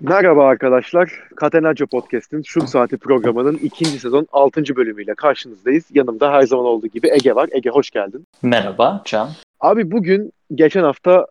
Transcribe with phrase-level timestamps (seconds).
[0.00, 1.12] Merhaba arkadaşlar.
[1.40, 4.76] Catenaccio Podcast'in Şut Saati programının ikinci sezon 6.
[4.76, 5.84] bölümüyle karşınızdayız.
[5.94, 7.48] Yanımda her zaman olduğu gibi Ege var.
[7.52, 8.24] Ege hoş geldin.
[8.42, 9.28] Merhaba Can.
[9.60, 11.26] Abi bugün geçen hafta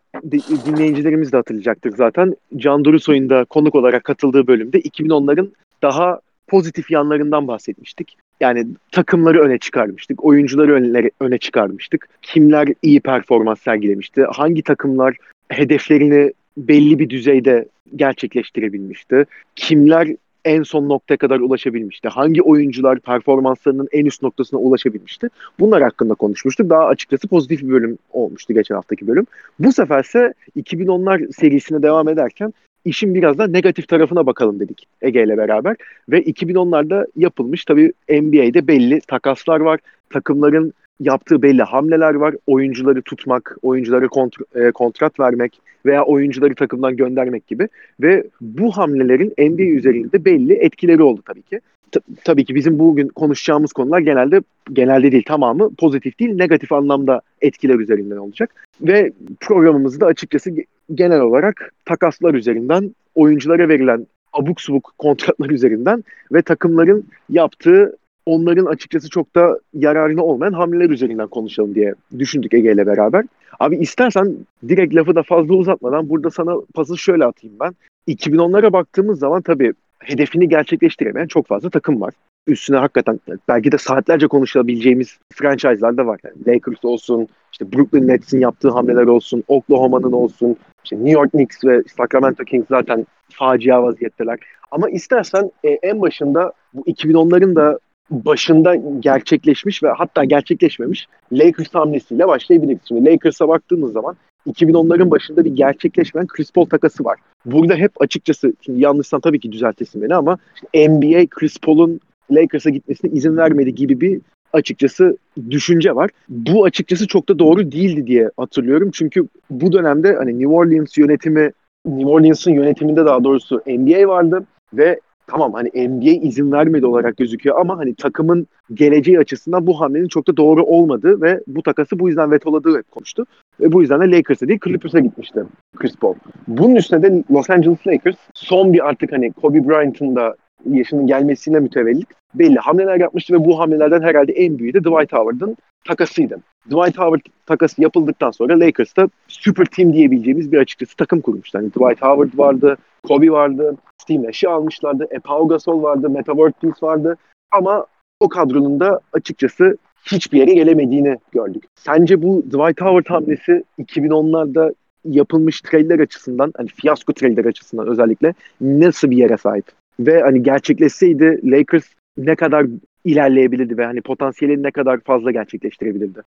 [0.66, 2.36] dinleyicilerimiz de hatırlayacaktır zaten.
[2.56, 5.50] Can Durusoy'un da konuk olarak katıldığı bölümde 2010'ların
[5.82, 8.16] daha pozitif yanlarından bahsetmiştik.
[8.40, 12.08] Yani takımları öne çıkarmıştık, oyuncuları öne, öne çıkarmıştık.
[12.22, 15.16] Kimler iyi performans sergilemişti, hangi takımlar
[15.48, 19.26] hedeflerini belli bir düzeyde gerçekleştirebilmişti?
[19.56, 20.08] Kimler
[20.44, 22.08] en son noktaya kadar ulaşabilmişti?
[22.08, 25.28] Hangi oyuncular performanslarının en üst noktasına ulaşabilmişti?
[25.60, 26.70] Bunlar hakkında konuşmuştuk.
[26.70, 29.26] Daha açıkçası pozitif bir bölüm olmuştu geçen haftaki bölüm.
[29.58, 32.52] Bu seferse 2010'lar serisine devam ederken
[32.84, 35.76] işin biraz da negatif tarafına bakalım dedik Ege ile beraber.
[36.08, 39.80] Ve 2010'larda yapılmış tabii NBA'de belli takaslar var.
[40.10, 42.34] Takımların yaptığı belli hamleler var.
[42.46, 47.68] Oyuncuları tutmak, oyunculara kontr- e, kontrat vermek veya oyuncuları takımdan göndermek gibi.
[48.00, 51.60] Ve bu hamlelerin NBA üzerinde belli etkileri oldu tabii ki.
[51.92, 54.40] T- tabii ki bizim bugün konuşacağımız konular genelde
[54.72, 58.66] genelde değil tamamı pozitif değil negatif anlamda etkiler üzerinden olacak.
[58.80, 60.50] Ve programımızda açıkçası
[60.94, 67.96] genel olarak takaslar üzerinden oyunculara verilen abuk subuk kontratlar üzerinden ve takımların yaptığı
[68.28, 73.24] onların açıkçası çok da yararına olmayan hamleler üzerinden konuşalım diye düşündük Ege ile beraber.
[73.60, 74.36] Abi istersen
[74.68, 77.74] direkt lafı da fazla uzatmadan burada sana pası şöyle atayım ben.
[78.08, 82.14] 2010'lara baktığımız zaman tabii hedefini gerçekleştiremeyen çok fazla takım var.
[82.46, 86.20] Üstüne hakikaten belki de saatlerce konuşabileceğimiz franchise'lar da var.
[86.24, 91.64] Yani Lakers olsun, işte Brooklyn Nets'in yaptığı hamleler olsun, Oklahoma'nın olsun, işte New York Knicks
[91.64, 94.38] ve Sacramento Kings zaten facia vaziyetteler.
[94.70, 97.78] Ama istersen e, en başında bu 2010'ların da
[98.10, 102.80] başında gerçekleşmiş ve hatta gerçekleşmemiş Lakers hamlesiyle başlayabiliriz.
[102.88, 107.18] Şimdi Lakers'a baktığımız zaman 2010'ların başında bir gerçekleşmeyen Chris Paul takası var.
[107.46, 110.38] Burada hep açıkçası, şimdi yanlışsan tabii ki düzeltesin beni ama
[110.74, 112.00] NBA Chris Paul'un
[112.30, 114.20] Lakers'a gitmesine izin vermedi gibi bir
[114.52, 115.16] açıkçası
[115.50, 116.10] düşünce var.
[116.28, 118.90] Bu açıkçası çok da doğru değildi diye hatırlıyorum.
[118.92, 121.52] Çünkü bu dönemde hani New Orleans yönetimi
[121.86, 124.44] New Orleans'ın yönetiminde daha doğrusu NBA vardı
[124.74, 130.08] ve tamam hani NBA izin vermedi olarak gözüküyor ama hani takımın geleceği açısından bu hamlenin
[130.08, 133.26] çok da doğru olmadığı ve bu takası bu yüzden vetoladığı hep konuştu.
[133.60, 135.44] Ve bu yüzden de Lakers'a değil Clippers'a gitmişti
[135.76, 136.14] Chris Paul.
[136.48, 140.36] Bunun üstüne de Los Angeles Lakers son bir artık hani Kobe Bryant'ın da
[140.70, 145.56] yaşının gelmesiyle mütevellit belli hamleler yapmıştı ve bu hamlelerden herhalde en büyüğü de Dwight Howard'ın
[145.84, 146.38] takasıydı.
[146.66, 151.60] Dwight Howard takası yapıldıktan sonra Lakers'ta super team diyebileceğimiz bir açıkçası takım kurmuşlar.
[151.60, 157.16] Yani Dwight Howard vardı, Kobe vardı, Steve Nash'i almışlardı, e, Gasol vardı, Meta World vardı.
[157.52, 157.86] Ama
[158.20, 161.64] o kadronun da açıkçası hiçbir yere gelemediğini gördük.
[161.74, 169.10] Sence bu Dwight Howard hamlesi 2010'larda yapılmış trade'ler açısından, hani fiyasko trade'ler açısından özellikle nasıl
[169.10, 169.64] bir yere sahip?
[170.00, 171.84] Ve hani gerçekleşseydi Lakers
[172.16, 172.66] ne kadar
[173.04, 176.22] ilerleyebilirdi ve hani potansiyelini ne kadar fazla gerçekleştirebilirdi?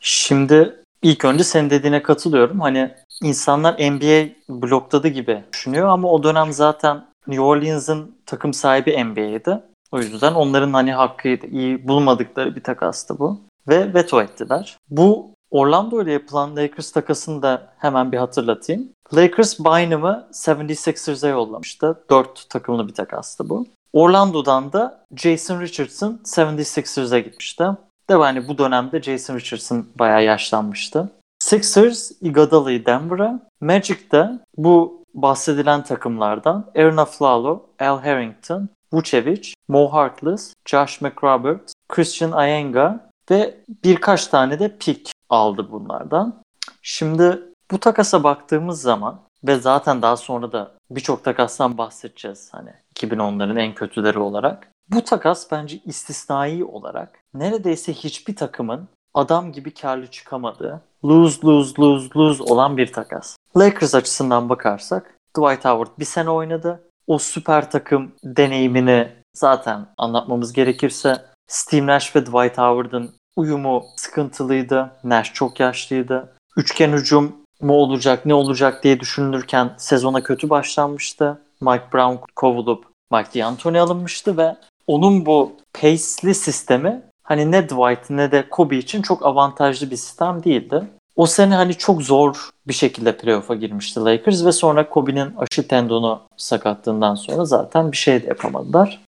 [0.00, 2.60] Şimdi ilk önce senin dediğine katılıyorum.
[2.60, 9.62] Hani insanlar NBA blokladı gibi düşünüyor ama o dönem zaten New Orleans'ın takım sahibi NBA'ydi.
[9.92, 11.46] O yüzden onların hani hakkıydı.
[11.46, 13.40] iyi bulmadıkları bir takastı bu.
[13.68, 14.76] Ve veto ettiler.
[14.90, 18.88] Bu Orlando ile yapılan Lakers takasını da hemen bir hatırlatayım.
[19.14, 22.04] Lakers Bynum'ı 76ers'e yollamıştı.
[22.10, 23.66] Dört takımlı bir takastı bu.
[23.92, 27.64] Orlando'dan da Jason Richardson 76ers'e gitmişti.
[28.10, 31.12] De yani bu dönemde Jason Richardson bayağı yaşlanmıştı.
[31.38, 40.54] Sixers Iguodala'yı Denver'a, Magic de bu bahsedilen takımlardan Aaron Aflalo, Al Harrington, Vucevic, Mo Harkless,
[40.68, 43.54] Josh McRoberts, Christian Ayenga ve
[43.84, 46.42] birkaç tane de pick aldı bunlardan.
[46.82, 47.38] Şimdi
[47.70, 53.74] bu takasa baktığımız zaman ve zaten daha sonra da birçok takastan bahsedeceğiz hani 2010'ların en
[53.74, 54.68] kötüleri olarak.
[54.90, 62.08] Bu takas bence istisnai olarak neredeyse hiçbir takımın adam gibi karlı çıkamadığı, lose lose lose
[62.16, 63.36] lose olan bir takas.
[63.56, 66.80] Lakers açısından bakarsak Dwight Howard bir sene oynadı.
[67.06, 74.90] O süper takım deneyimini zaten anlatmamız gerekirse Steve Nash ve Dwight Howard'ın uyumu sıkıntılıydı.
[75.04, 76.34] Nash çok yaşlıydı.
[76.56, 81.42] Üçgen hücum mu olacak ne olacak diye düşünülürken sezona kötü başlanmıştı.
[81.60, 84.56] Mike Brown kovulup Mike D'Antoni alınmıştı ve
[84.88, 90.44] onun bu pace'li sistemi hani ne Dwight ne de Kobe için çok avantajlı bir sistem
[90.44, 90.84] değildi.
[91.16, 96.20] O sene hani çok zor bir şekilde playoff'a girmişti Lakers ve sonra Kobe'nin aşı tendonu
[96.36, 99.00] sakatlığından sonra zaten bir şey de yapamadılar.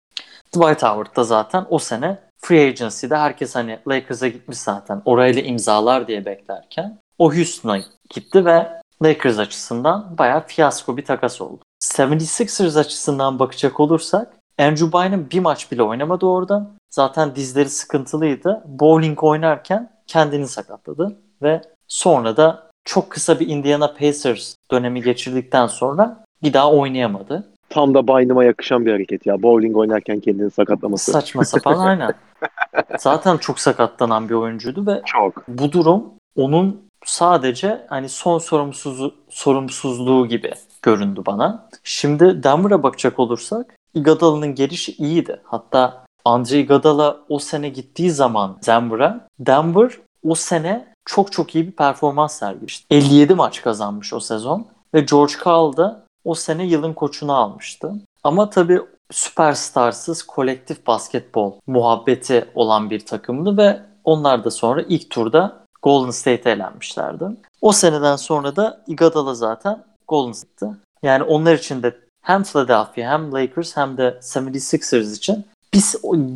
[0.56, 6.08] Dwight Howard da zaten o sene free agency'de herkes hani Lakers'a gitmiş zaten orayla imzalar
[6.08, 7.78] diye beklerken o Houston'a
[8.10, 8.68] gitti ve
[9.02, 11.62] Lakers açısından bayağı fiyasko bir takas oldu.
[11.82, 16.70] 76ers açısından bakacak olursak Andrew Bynum bir maç bile oynamadı orada.
[16.90, 18.62] Zaten dizleri sıkıntılıydı.
[18.66, 26.24] Bowling oynarken kendini sakatladı ve sonra da çok kısa bir Indiana Pacers dönemi geçirdikten sonra
[26.42, 27.48] bir daha oynayamadı.
[27.68, 29.42] Tam da Bynum'a yakışan bir hareket ya.
[29.42, 31.12] Bowling oynarken kendini sakatlaması.
[31.12, 32.14] Saçma sapan aynen.
[32.98, 35.48] Zaten çok sakatlanan bir oyuncuydu ve Çok.
[35.48, 36.04] bu durum
[36.36, 40.52] onun sadece hani son sorumsuz, sorumsuzluğu gibi
[40.82, 41.68] göründü bana.
[41.84, 45.40] Şimdi Denver'a bakacak olursak Iguodala'nın gelişi iyiydi.
[45.44, 49.92] Hatta Andre Iguodala o sene gittiği zaman Denver'a Denver
[50.24, 52.86] o sene çok çok iyi bir performans sergilemişti.
[52.90, 57.92] 57 maç kazanmış o sezon ve George Karl da o sene yılın koçunu almıştı.
[58.24, 65.64] Ama tabii süperstarsız kolektif basketbol muhabbeti olan bir takımdı ve onlar da sonra ilk turda
[65.82, 67.24] Golden State'e elenmişlerdi.
[67.60, 70.76] O seneden sonra da Iguodala zaten Golden State'ti.
[71.02, 75.44] Yani onlar için de hem Philadelphia hem Lakers hem de 76ers için
[75.74, 75.82] bir,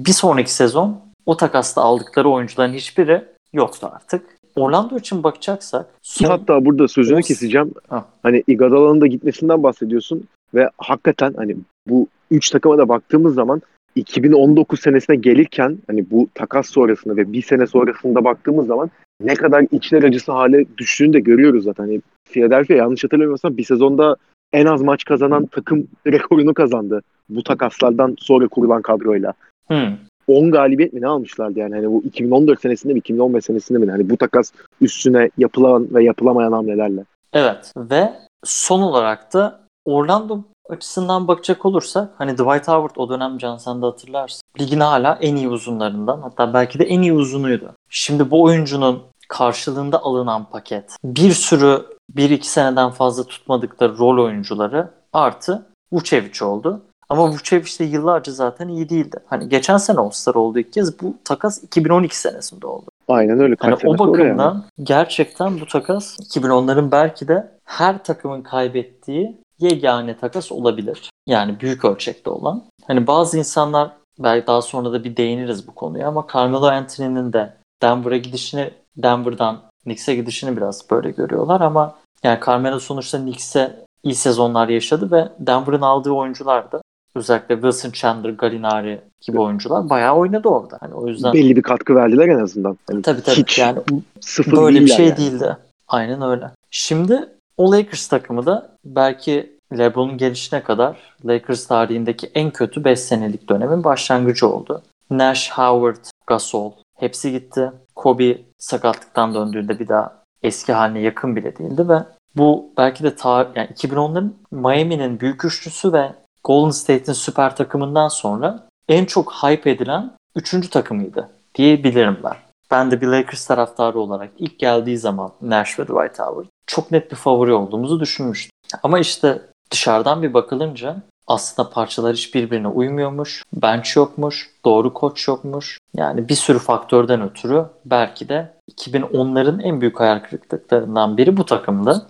[0.06, 4.22] bir sonraki sezon o takasta aldıkları oyuncuların hiçbiri yoktu artık.
[4.56, 6.28] Orlando için bakacaksak Son...
[6.28, 7.74] Hatta burada sözünü keseceğim.
[7.88, 8.04] Ha.
[8.22, 11.56] Hani Iguodala'nın da gitmesinden bahsediyorsun ve hakikaten hani
[11.88, 13.62] bu üç takıma da baktığımız zaman
[13.94, 18.90] 2019 senesine gelirken hani bu takas sonrasında ve bir sene sonrasında baktığımız zaman
[19.20, 21.84] ne kadar içler acısı hale düştüğünü de görüyoruz zaten.
[21.84, 24.16] Hani Philadelphia yanlış hatırlamıyorsam bir sezonda
[24.54, 27.02] en az maç kazanan takım rekorunu kazandı.
[27.28, 29.32] Bu takaslardan sonra kurulan kadroyla.
[29.66, 29.96] Hmm.
[30.28, 34.10] 10 galibiyet mi ne almışlardı yani hani bu 2014 senesinde mi 2015 senesinde mi hani
[34.10, 37.04] bu takas üstüne yapılan ve yapılamayan hamlelerle.
[37.32, 38.12] Evet ve
[38.44, 43.86] son olarak da Orlando açısından bakacak olursak hani Dwight Howard o dönem Can sen de
[43.86, 44.42] hatırlarsın.
[44.60, 47.72] Ligin hala en iyi uzunlarından hatta belki de en iyi uzunuydu.
[47.88, 54.90] Şimdi bu oyuncunun karşılığında alınan paket bir sürü bir iki seneden fazla tutmadıkları rol oyuncuları
[55.12, 56.82] artı Vucevic oldu.
[57.08, 59.16] Ama Vucevic de yıllarca zaten iyi değildi.
[59.26, 61.00] Hani geçen sene All-Star oldu ilk kez.
[61.00, 62.86] Bu takas 2012 senesinde oldu.
[63.08, 63.54] Aynen öyle.
[63.58, 64.64] Hani o bakımdan yani.
[64.82, 71.10] gerçekten bu takas 2010'ların belki de her takımın kaybettiği yegane takas olabilir.
[71.26, 72.62] Yani büyük ölçekte olan.
[72.86, 77.56] Hani bazı insanlar belki daha sonra da bir değiniriz bu konuya ama Carmelo Anthony'nin de
[77.82, 84.68] Denver'a gidişini Denver'dan Knicks'e gidişini biraz böyle görüyorlar ama yani Carmelo sonuçta Knicks'e iyi sezonlar
[84.68, 86.82] yaşadı ve Denver'ın aldığı oyuncular da
[87.14, 90.76] özellikle Wilson Chandler, Gallinari gibi oyuncular bayağı oynadı orada.
[90.80, 92.78] Hani o yüzden belli bir katkı verdiler en azından.
[92.86, 93.36] Hani tabii tabii.
[93.36, 93.78] Hiç yani
[94.20, 95.16] sıfır böyle bir şey yani.
[95.16, 95.56] değildi.
[95.88, 96.50] Aynen öyle.
[96.70, 103.48] Şimdi o Lakers takımı da belki LeBron'un gelişine kadar Lakers tarihindeki en kötü 5 senelik
[103.48, 104.82] dönemin başlangıcı oldu.
[105.10, 106.72] Nash, Howard, Gasol
[107.04, 107.72] hepsi gitti.
[107.94, 111.98] Kobe sakatlıktan döndüğünde bir daha eski haline yakın bile değildi ve
[112.36, 116.12] bu belki de ta yani 2010'ların Miami'nin büyük üçlüsü ve
[116.44, 122.36] Golden State'in süper takımından sonra en çok hype edilen üçüncü takımıydı diyebilirim ben.
[122.70, 127.10] Ben de bir Lakers taraftarı olarak ilk geldiği zaman Nash ve Dwight Howard çok net
[127.10, 128.50] bir favori olduğumuzu düşünmüştüm.
[128.82, 130.96] Ama işte dışarıdan bir bakılınca
[131.26, 133.42] aslında parçalar hiç birbirine uymuyormuş.
[133.52, 135.78] Bench yokmuş, doğru koç yokmuş.
[135.96, 142.06] Yani bir sürü faktörden ötürü belki de 2010'ların en büyük hayal kırıklıklarından biri bu takımdı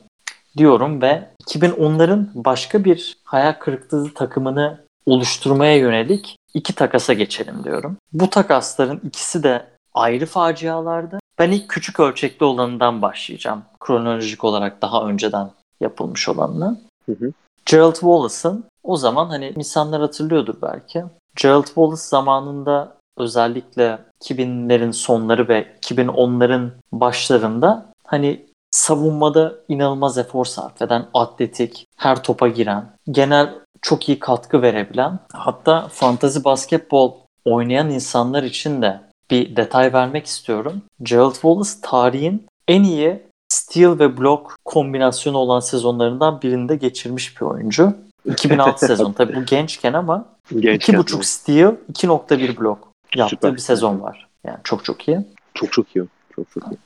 [0.56, 7.96] diyorum ve 2010'ların başka bir hayal kırıklığı takımını oluşturmaya yönelik iki takasa geçelim diyorum.
[8.12, 11.18] Bu takasların ikisi de ayrı facialardı.
[11.38, 13.62] Ben ilk küçük ölçekli olanından başlayacağım.
[13.80, 16.80] Kronolojik olarak daha önceden yapılmış olanını.
[17.06, 17.32] Hı hı.
[17.66, 21.04] Gerald Wallace'ın o zaman hani insanlar hatırlıyordur belki.
[21.36, 31.06] Gerald Wallace zamanında özellikle 2000'lerin sonları ve 2010'ların başlarında hani savunmada inanılmaz efor sarf eden,
[31.14, 38.82] atletik, her topa giren, genel çok iyi katkı verebilen, hatta fantazi basketbol oynayan insanlar için
[38.82, 40.82] de bir detay vermek istiyorum.
[41.02, 47.96] Gerald Wallace tarihin en iyi steal ve block kombinasyonu olan sezonlarından birinde geçirmiş bir oyuncu.
[48.24, 50.24] 2006 sezon tabii bu gençken ama
[50.60, 53.54] gençken 2.5 steal, 2.1 block yaptığı Süper.
[53.54, 54.28] bir sezon var.
[54.46, 55.20] Yani çok çok iyi.
[55.54, 56.04] Çok çok iyi.
[56.36, 56.78] Çok çok iyi.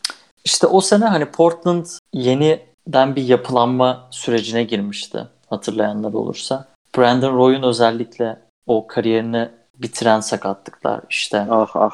[0.44, 6.68] İşte o sene hani Portland yeniden bir yapılanma sürecine girmişti hatırlayanlar olursa.
[6.99, 11.92] Brandon Roy'un özellikle o kariyerini bitiren sakatlıklar işte ah, ah.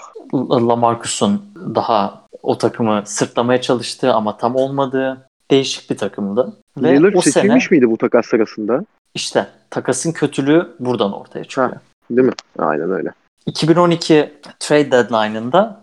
[0.50, 1.42] Lamarcus'un
[1.74, 6.56] daha o takımı sırtlamaya çalıştığı ama tam olmadığı değişik bir takımdı.
[6.76, 8.84] Ve Lillard o seçilmiş sene, miydi bu takas sırasında?
[9.14, 11.70] İşte takasın kötülüğü buradan ortaya çıkıyor.
[11.70, 12.34] Ha, değil mi?
[12.58, 13.12] Aynen öyle.
[13.46, 15.82] 2012 trade deadline'ında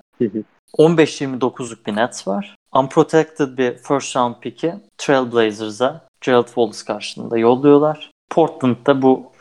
[0.77, 2.56] 15-29'luk bir Nets var.
[2.74, 8.12] Unprotected bir first round pick'i Trailblazers'a Gerald Wallace karşılığında yolluyorlar.
[8.30, 9.32] Portland'da bu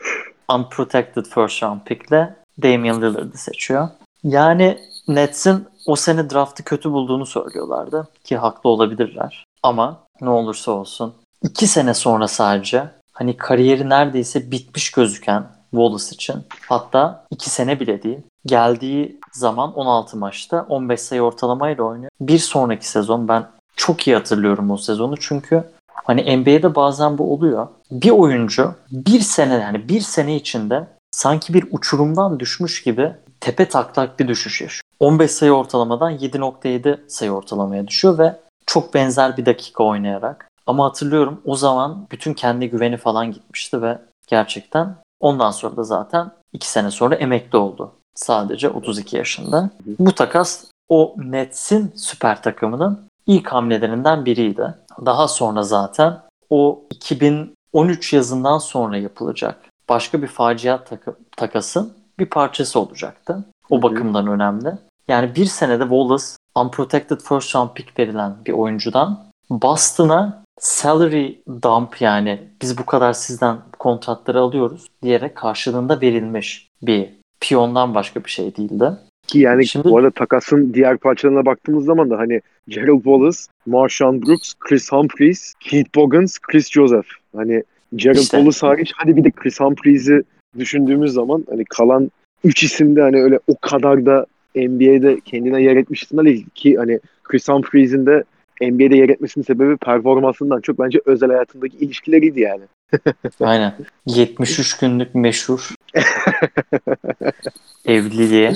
[0.54, 2.28] unprotected first round pick'le
[2.62, 3.88] Damian Lillard'ı seçiyor.
[4.24, 9.44] Yani Nets'in o sene draftı kötü bulduğunu söylüyorlardı ki haklı olabilirler.
[9.62, 16.36] Ama ne olursa olsun iki sene sonra sadece hani kariyeri neredeyse bitmiş gözüken Wallace için
[16.68, 22.10] hatta iki sene bile değil geldiği zaman 16 maçta 15 sayı ortalamayla oynuyor.
[22.20, 23.46] Bir sonraki sezon ben
[23.76, 25.64] çok iyi hatırlıyorum o sezonu çünkü
[26.04, 27.68] hani NBA'de bazen bu oluyor.
[27.90, 34.20] Bir oyuncu bir sene yani bir sene içinde sanki bir uçurumdan düşmüş gibi tepe taklak
[34.20, 34.82] bir düşüş yaşıyor.
[35.00, 38.36] 15 sayı ortalamadan 7.7 sayı ortalamaya düşüyor ve
[38.66, 40.48] çok benzer bir dakika oynayarak.
[40.66, 46.30] Ama hatırlıyorum o zaman bütün kendi güveni falan gitmişti ve gerçekten ondan sonra da zaten
[46.52, 47.92] 2 sene sonra emekli oldu.
[48.14, 49.70] Sadece 32 yaşında.
[49.98, 54.74] Bu takas o Nets'in süper takımının ilk hamlelerinden biriydi.
[55.06, 62.80] Daha sonra zaten o 2013 yazından sonra yapılacak başka bir facia takı, takasın bir parçası
[62.80, 63.44] olacaktı.
[63.70, 63.82] O Hı-hı.
[63.82, 64.72] bakımdan önemli.
[65.08, 66.24] Yani bir senede Wallace
[66.54, 73.58] unprotected first round pick verilen bir oyuncudan Boston'a salary dump yani biz bu kadar sizden
[73.78, 77.08] kontratları alıyoruz diyerek karşılığında verilmiş bir
[77.40, 78.90] piyondan başka bir şey değildi.
[79.26, 84.26] Ki yani Şimdi, bu arada takasın diğer parçalarına baktığımız zaman da hani Gerald Wallace, Marshawn
[84.26, 87.08] Brooks, Chris Humphries, Keith Bogans, Chris Joseph.
[87.36, 87.62] Hani
[87.96, 88.36] Gerald işte.
[88.36, 90.22] Wallace hariç hadi bir de Chris Humphries'i
[90.58, 92.10] düşündüğümüz zaman hani kalan
[92.44, 97.00] 3 isim de hani öyle o kadar da NBA'de kendine yer etmiş isimler ki hani
[97.22, 98.24] Chris Humphries'in de
[98.60, 102.62] NBA'de yer etmesinin sebebi performansından çok bence özel hayatındaki ilişkileriydi yani.
[103.40, 103.74] Aynen.
[104.06, 105.74] 73 günlük meşhur
[107.86, 108.54] evliliğe.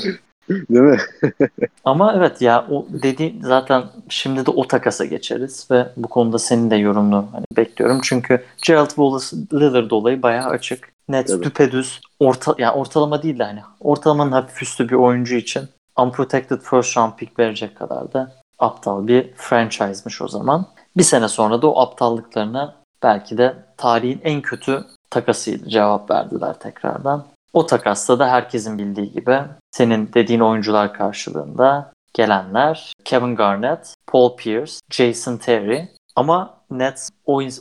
[0.49, 0.99] Değil mi?
[1.84, 6.70] Ama evet ya o dedi zaten şimdi de o takasa geçeriz ve bu konuda senin
[6.70, 8.00] de yorumunu hani bekliyorum.
[8.02, 10.94] Çünkü Gerald Wallace Lillard olayı bayağı açık.
[11.08, 11.44] Net evet.
[11.44, 15.62] düpedüz orta yani ortalama değil de hani ortalamanın hafif üstü bir oyuncu için
[15.99, 20.66] unprotected first round pick verecek kadar da aptal bir franchise'mış o zaman.
[20.96, 27.26] Bir sene sonra da o aptallıklarına belki de tarihin en kötü takasıydı cevap verdiler tekrardan.
[27.52, 34.73] O takasta da herkesin bildiği gibi senin dediğin oyuncular karşılığında gelenler Kevin Garnett, Paul Pierce,
[34.90, 37.08] Jason Terry ama Nets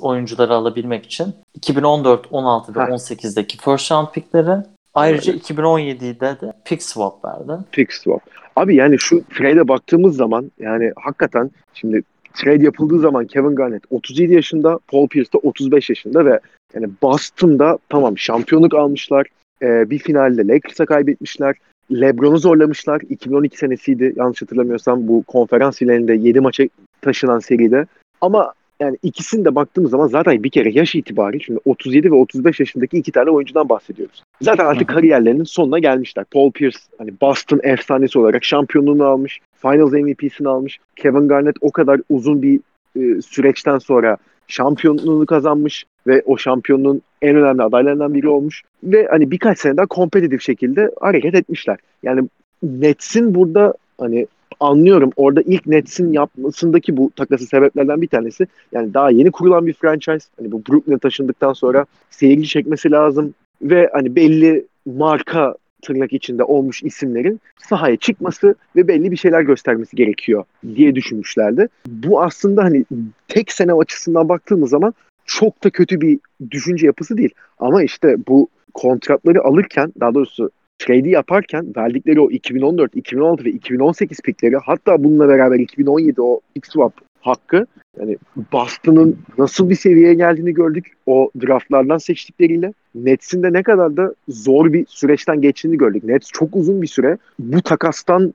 [0.02, 4.58] oyuncuları alabilmek için 2014, 16 ve 18'deki first round pickleri
[4.94, 5.50] ayrıca evet.
[5.50, 7.64] 2017'de de pick swap verdi.
[7.72, 8.22] Pick swap.
[8.56, 14.34] Abi yani şu trade'e baktığımız zaman yani hakikaten şimdi trade yapıldığı zaman Kevin Garnett 37
[14.34, 16.40] yaşında, Paul Pierce de 35 yaşında ve
[16.74, 19.28] yani Boston'da tamam şampiyonluk almışlar.
[19.62, 21.56] Ee, bir finalde Lakers'a kaybetmişler.
[21.92, 23.02] LeBron'u zorlamışlar.
[23.10, 26.64] 2012 senesiydi yanlış hatırlamıyorsam bu konferans finalinde 7 maça
[27.02, 27.86] taşınan seride.
[28.22, 32.60] Ama yani ikisini de baktığımız zaman zaten bir kere yaş itibariyle şimdi 37 ve 35
[32.60, 34.24] yaşındaki iki tane oyuncudan bahsediyoruz.
[34.42, 36.26] Zaten artık kariyerlerinin sonuna gelmişler.
[36.32, 39.40] Paul Pierce hani Boston efsanesi olarak şampiyonluğunu almış.
[39.62, 40.80] Finals MVP'sini almış.
[40.96, 42.60] Kevin Garnett o kadar uzun bir
[42.96, 49.32] e, süreçten sonra şampiyonluğunu kazanmış ve o şampiyonluğun en önemli adaylarından biri olmuş ve hani
[49.32, 51.78] birkaç sene daha kompetitif şekilde hareket etmişler.
[52.04, 52.30] Yani
[52.64, 54.28] Nets'in burada hani
[54.64, 59.74] anlıyorum orada ilk Nets'in yapmasındaki bu takası sebeplerden bir tanesi yani daha yeni kurulan bir
[59.74, 60.28] franchise.
[60.38, 66.84] Hani bu Brooklyn'e taşındıktan sonra seyirci çekmesi lazım ve hani belli marka tırnak içinde olmuş
[66.84, 70.44] isimlerin sahaya çıkması ve belli bir şeyler göstermesi gerekiyor
[70.76, 71.68] diye düşünmüşlerdi.
[71.88, 72.86] Bu aslında hani
[73.28, 74.94] tek sene açısından baktığımız zaman
[75.26, 76.20] çok da kötü bir
[76.52, 77.34] düşünce yapısı değil.
[77.60, 80.50] Ama işte bu kontratları alırken daha doğrusu
[80.80, 86.68] trade'i yaparken verdikleri o 2014, 2016 ve 2018 pikleri hatta bununla beraber 2017 o pick
[86.68, 87.66] swap hakkı
[88.00, 88.18] yani
[88.54, 92.74] Boston'ın nasıl bir seviyeye geldiğini gördük o draftlardan seçtikleriyle.
[92.96, 96.04] Nets'in de ne kadar da zor bir süreçten geçtiğini gördük.
[96.04, 98.34] Nets çok uzun bir süre bu takastan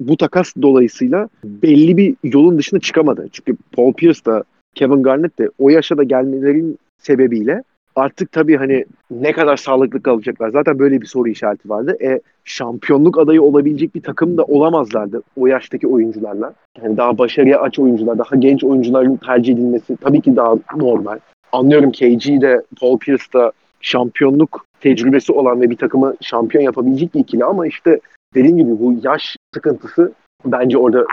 [0.00, 3.28] bu takas dolayısıyla belli bir yolun dışına çıkamadı.
[3.32, 7.62] Çünkü Paul Pierce da Kevin Garnett de o yaşa da gelmelerin sebebiyle
[7.96, 10.48] artık tabii hani ne kadar sağlıklı kalacaklar.
[10.48, 11.96] Zaten böyle bir soru işareti vardı.
[12.02, 16.54] E şampiyonluk adayı olabilecek bir takım da olamazlardı o yaştaki oyuncularla.
[16.82, 21.18] Yani daha başarıya aç oyuncular, daha genç oyuncuların tercih edilmesi tabii ki daha normal.
[21.52, 27.66] Anlıyorum KG'de, Paul Pierce'da şampiyonluk tecrübesi olan ve bir takımı şampiyon yapabilecek bir ikili ama
[27.66, 28.00] işte
[28.34, 30.12] dediğim gibi bu yaş sıkıntısı
[30.44, 31.06] bence orada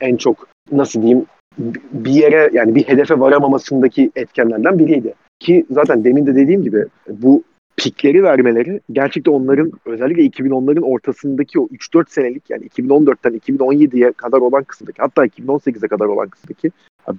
[0.00, 1.26] en çok nasıl diyeyim
[1.92, 5.14] bir yere yani bir hedefe varamamasındaki etkenlerden biriydi.
[5.40, 7.42] Ki zaten demin de dediğim gibi bu
[7.76, 14.64] pikleri vermeleri gerçekten onların özellikle 2010'ların ortasındaki o 3-4 senelik yani 2014'ten 2017'ye kadar olan
[14.64, 16.70] kısımdaki hatta 2018'e kadar olan kısımdaki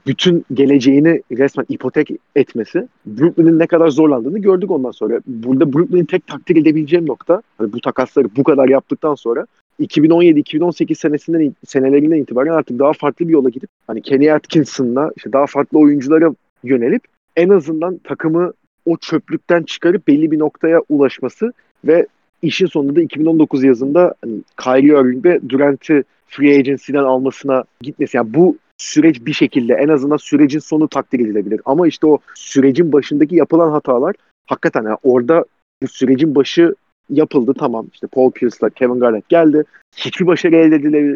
[0.07, 5.21] bütün geleceğini resmen ipotek etmesi Brooklyn'in ne kadar zorlandığını gördük ondan sonra.
[5.27, 9.45] Burada Brooklyn'in tek takdir edebileceğim nokta hani bu takasları bu kadar yaptıktan sonra
[9.81, 15.45] 2017-2018 senesinden senelerinden itibaren artık daha farklı bir yola gidip hani Kenny Atkinson'la işte daha
[15.45, 17.03] farklı oyunculara yönelip
[17.35, 18.53] en azından takımı
[18.85, 21.53] o çöplükten çıkarıp belli bir noktaya ulaşması
[21.85, 22.07] ve
[22.41, 28.17] işin sonunda da 2019 yazında hani Kyrie Irving ve Durant'i free agency'den almasına gitmesi.
[28.17, 31.61] Yani bu süreç bir şekilde en azından sürecin sonu takdir edilebilir.
[31.65, 35.45] Ama işte o sürecin başındaki yapılan hatalar hakikaten yani orada
[35.83, 36.75] bu sürecin başı
[37.11, 37.87] yapıldı tamam.
[37.93, 39.63] İşte Paul Pierce'la Kevin Garnett geldi.
[39.95, 40.75] Hiçbir başarı elde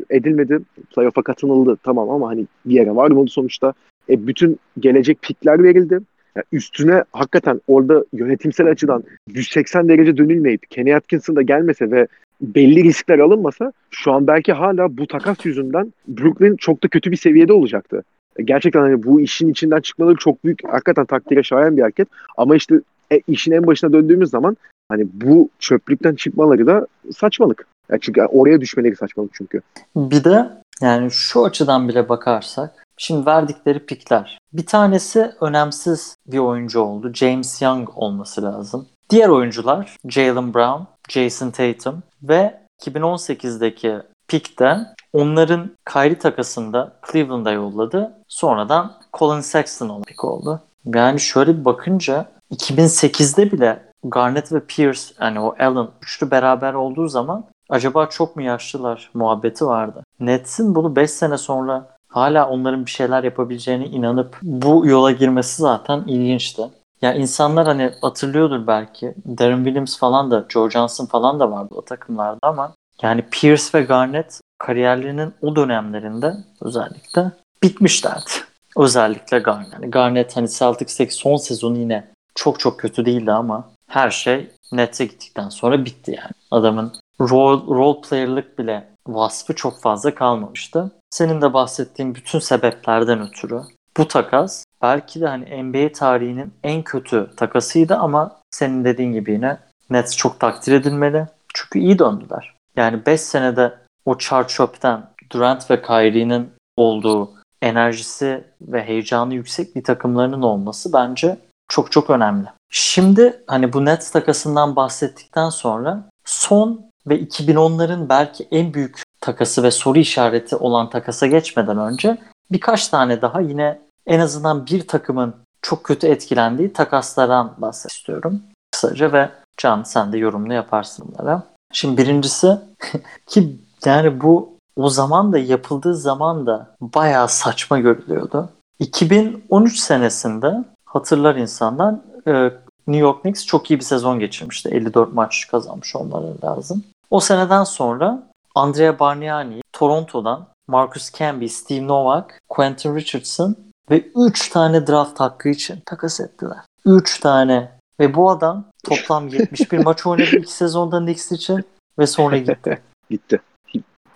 [0.09, 0.59] edilmedi.
[0.95, 3.73] Playoff'a katılıldı tamam ama hani bir yere varmadı sonuçta.
[4.09, 5.99] E, bütün gelecek pikler verildi.
[6.35, 12.07] Yani üstüne hakikaten orada yönetimsel açıdan 180 derece dönülmeyip Kenny Atkinson da gelmese ve
[12.41, 17.17] belli riskler alınmasa şu an belki hala bu takas yüzünden Brooklyn çok da kötü bir
[17.17, 18.03] seviyede olacaktı.
[18.37, 22.07] E, gerçekten hani bu işin içinden çıkmaları çok büyük hakikaten takdire şayan bir hareket.
[22.37, 22.79] Ama işte
[23.11, 24.57] e, işin en başına döndüğümüz zaman
[24.89, 26.87] hani bu çöplükten çıkmaları da
[27.17, 27.67] saçmalık.
[27.89, 29.61] Yani çünkü oraya düşmeleri saçmalık çünkü.
[29.95, 30.49] Bir de
[30.81, 34.37] yani şu açıdan bile bakarsak Şimdi verdikleri pikler.
[34.53, 37.13] Bir tanesi önemsiz bir oyuncu oldu.
[37.13, 38.87] James Young olması lazım.
[39.09, 44.77] Diğer oyuncular Jalen Brown, Jason Tatum ve 2018'deki pikte
[45.13, 48.13] onların Kyrie takasında Cleveland'a yolladı.
[48.27, 50.61] Sonradan Colin Sexton olan pik oldu.
[50.85, 57.07] Yani şöyle bir bakınca 2008'de bile Garnett ve Pierce yani o Allen üçlü beraber olduğu
[57.07, 60.03] zaman acaba çok mu yaşlılar muhabbeti vardı.
[60.19, 66.03] Nets'in bunu 5 sene sonra hala onların bir şeyler yapabileceğine inanıp bu yola girmesi zaten
[66.07, 66.61] ilginçti.
[67.01, 69.13] Ya insanlar hani hatırlıyordur belki.
[69.37, 73.81] Darren Williams falan da, Joe Johnson falan da vardı o takımlarda ama yani Pierce ve
[73.81, 77.31] Garnett kariyerlerinin o dönemlerinde özellikle
[77.63, 78.31] bitmişlerdi.
[78.77, 79.73] Özellikle Garnett.
[79.73, 85.05] Yani Garnett hani Celtics'teki son sezonu yine çok çok kötü değildi ama her şey Nets'e
[85.05, 86.31] gittikten sonra bitti yani.
[86.51, 90.91] Adamın role, role player'lık bile vasfı çok fazla kalmamıştı.
[91.09, 93.61] Senin de bahsettiğin bütün sebeplerden ötürü
[93.97, 99.57] bu takas belki de hani NBA tarihinin en kötü takasıydı ama senin dediğin gibi yine
[99.89, 101.27] Nets çok takdir edilmeli.
[101.53, 102.55] Çünkü iyi döndüler.
[102.75, 103.73] Yani 5 senede
[104.05, 111.37] o chart shop'ten Durant ve Kyrie'nin olduğu enerjisi ve heyecanı yüksek bir takımlarının olması bence
[111.67, 112.47] çok çok önemli.
[112.69, 119.71] Şimdi hani bu Nets takasından bahsettikten sonra son ve 2010'ların belki en büyük takası ve
[119.71, 122.17] soru işareti olan takasa geçmeden önce
[122.51, 128.41] birkaç tane daha yine en azından bir takımın çok kötü etkilendiği takaslardan bahsetmek istiyorum.
[128.71, 131.43] Kısaca ve Can sen de yorumunu yaparsın bunlara.
[131.73, 132.57] Şimdi birincisi
[133.27, 138.49] ki yani bu o zaman da yapıldığı zaman da bayağı saçma görülüyordu.
[138.79, 140.63] 2013 senesinde
[140.95, 141.95] hatırlar insanlar
[142.27, 142.51] e,
[142.87, 144.69] New York Knicks çok iyi bir sezon geçirmişti.
[144.69, 146.83] 54 maç kazanmış olmaları lazım.
[147.09, 148.23] O seneden sonra
[148.55, 153.55] Andrea Bargnani Toronto'dan Marcus Camby, Steve Novak, Quentin Richardson
[153.91, 156.57] ve 3 tane draft hakkı için takas ettiler.
[156.85, 157.71] 3 tane.
[157.99, 161.65] Ve bu adam toplam 71 maç oynadı 2 sezonda Knicks için
[161.99, 162.81] ve sonra gitti.
[163.09, 163.41] gitti.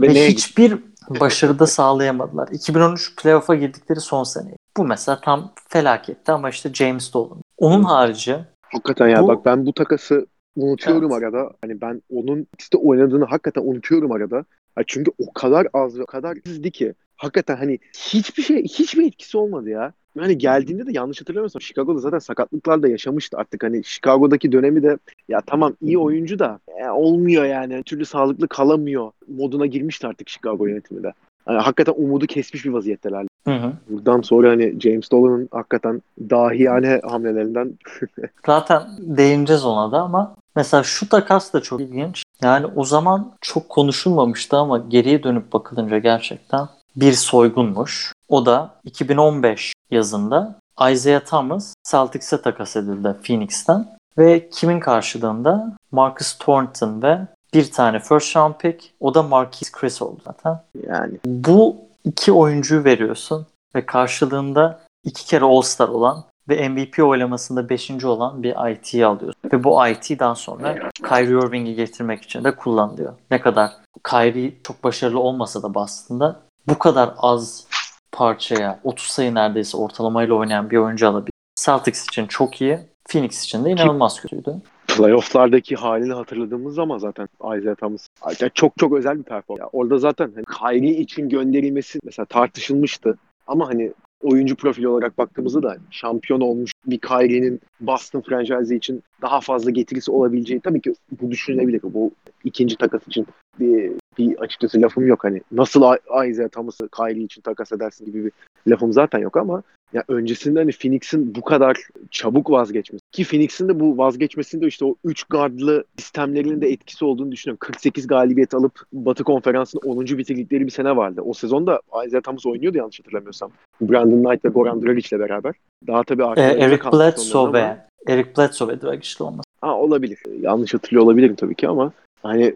[0.02, 0.78] Ve, ve hiçbir
[1.10, 2.48] başarıda sağlayamadılar.
[2.48, 4.50] 2013 playoff'a girdikleri son sene.
[4.80, 7.38] Bu mesela tam felaketti ama işte James Dolan.
[7.58, 11.24] Onun harici Hakikaten ya bu, bak ben bu takası unutuyorum evet.
[11.24, 11.52] arada.
[11.62, 14.36] Hani ben onun işte oynadığını hakikaten unutuyorum arada.
[14.78, 19.08] Yani çünkü o kadar az ve o kadar izdi ki hakikaten hani hiçbir şey hiçbir
[19.08, 19.94] etkisi olmadı ya.
[20.15, 24.98] Yani geldiğinde de yanlış hatırlamıyorsam Chicago'da zaten sakatlıklar da yaşamıştı artık hani Chicago'daki dönemi de
[25.28, 30.68] ya tamam iyi oyuncu da e, olmuyor yani türlü sağlıklı kalamıyor moduna girmişti artık Chicago
[30.68, 31.13] yönetimi de.
[31.48, 33.26] Yani hakikaten umudu kesmiş bir vaziyetteler.
[33.47, 33.73] Hı hı.
[33.89, 37.73] Buradan sonra hani James Dolan'ın hakikaten dahiyane hamlelerinden.
[38.45, 42.23] Zaten değineceğiz ona da ama mesela şu takas da çok ilginç.
[42.41, 48.13] Yani o zaman çok konuşulmamıştı ama geriye dönüp bakılınca gerçekten bir soygunmuş.
[48.30, 50.56] O da 2015 yazında
[50.91, 57.19] Isaiah Thomas Celtics'e takas edildi Phoenix'ten ve kimin karşılığında Marcus Thornton ve
[57.54, 60.60] bir tane first round pick o da Marquise Chris oldu zaten.
[60.88, 68.05] Yani bu iki oyuncuyu veriyorsun ve karşılığında iki kere All-Star olan ve MVP oylamasında 5.
[68.05, 69.41] olan bir IT'yi alıyorsun.
[69.53, 70.75] Ve bu IT'den sonra
[71.09, 73.13] Kyrie Irving'i getirmek için de kullanılıyor.
[73.31, 73.71] Ne kadar
[74.03, 77.67] Kyrie çok başarılı olmasa da Boston'da bu kadar az
[78.12, 81.33] parçaya 30 sayı neredeyse ortalamayla oynayan bir oyuncu alabilir.
[81.55, 82.79] Celtics için çok iyi.
[83.09, 84.55] Phoenix için de inanılmaz kötüydü.
[84.97, 88.08] Playoff'lardaki halini hatırladığımız zaman zaten Isaiah Thomas
[88.41, 89.60] yani çok çok özel bir performans.
[89.60, 93.17] Yani orada zaten hani Kyrie için gönderilmesi mesela tartışılmıştı.
[93.47, 99.41] Ama hani oyuncu profili olarak baktığımızda da şampiyon olmuş bir Kyrie'nin Boston franchise için daha
[99.41, 101.82] fazla getirisi olabileceği tabii ki bu düşünülebilir.
[101.84, 102.12] Bu
[102.43, 103.28] ikinci takas için
[103.60, 105.23] bir, bir açıkçası lafım yok.
[105.23, 105.82] Hani nasıl
[106.30, 108.32] Isaiah Thomas'ı Kyrie için takas edersin gibi bir
[108.67, 111.78] lafım zaten yok ama ya öncesinde hani Phoenix'in bu kadar
[112.12, 117.32] çabuk vazgeçmesi ki Phoenix'in de bu vazgeçmesinde işte o 3 gardlı sistemlerinin de etkisi olduğunu
[117.32, 117.58] düşünüyorum.
[117.60, 120.06] 48 galibiyet alıp Batı Konferansı'nın 10.
[120.06, 121.21] bitirdikleri bir sene vardı.
[121.25, 123.52] O sezonda Isaiah Thomas oynuyordu yanlış hatırlamıyorsam.
[123.82, 125.56] Brandon Knight ve Goran Dragic ile beraber.
[125.88, 129.43] Daha tabii ee, Eric Bledsoe ve Eric Bledsoe ve Dragic'li olması.
[129.62, 130.19] Ha olabilir.
[130.41, 131.91] Yanlış hatırlıyor olabilirim tabii ki ama
[132.23, 132.55] hani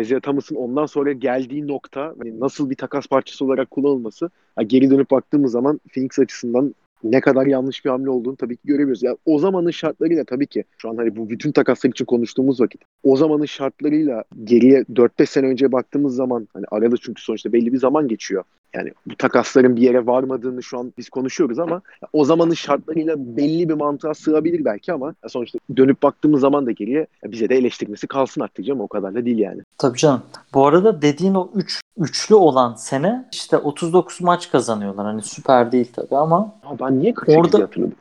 [0.00, 4.30] Isaiah Thomas'ın ondan sonra geldiği nokta hani nasıl bir takas parçası olarak kullanılması
[4.66, 9.02] geri dönüp baktığımız zaman Phoenix açısından ne kadar yanlış bir hamle olduğunu tabii ki görebiliyoruz.
[9.02, 12.82] Yani o zamanın şartlarıyla tabii ki şu an hani bu bütün takaslar için konuştuğumuz vakit
[13.02, 17.78] o zamanın şartlarıyla geriye 4-5 sene önce baktığımız zaman hani arada çünkü sonuçta belli bir
[17.78, 18.44] zaman geçiyor.
[18.74, 21.82] Yani bu takasların bir yere varmadığını şu an biz konuşuyoruz ama
[22.12, 27.06] o zamanın şartlarıyla belli bir mantığa sığabilir belki ama sonuçta dönüp baktığımız zaman da geriye
[27.24, 29.62] bize de eleştirmesi kalsın artık canım o kadar da değil yani.
[29.78, 30.22] Tabii canım.
[30.54, 35.06] Bu arada dediğin o 3 üç, üçlü olan sene işte 39 maç kazanıyorlar.
[35.06, 36.54] Hani süper değil tabii ama.
[36.64, 37.96] Ya ben niye 48 orada, hatırladım?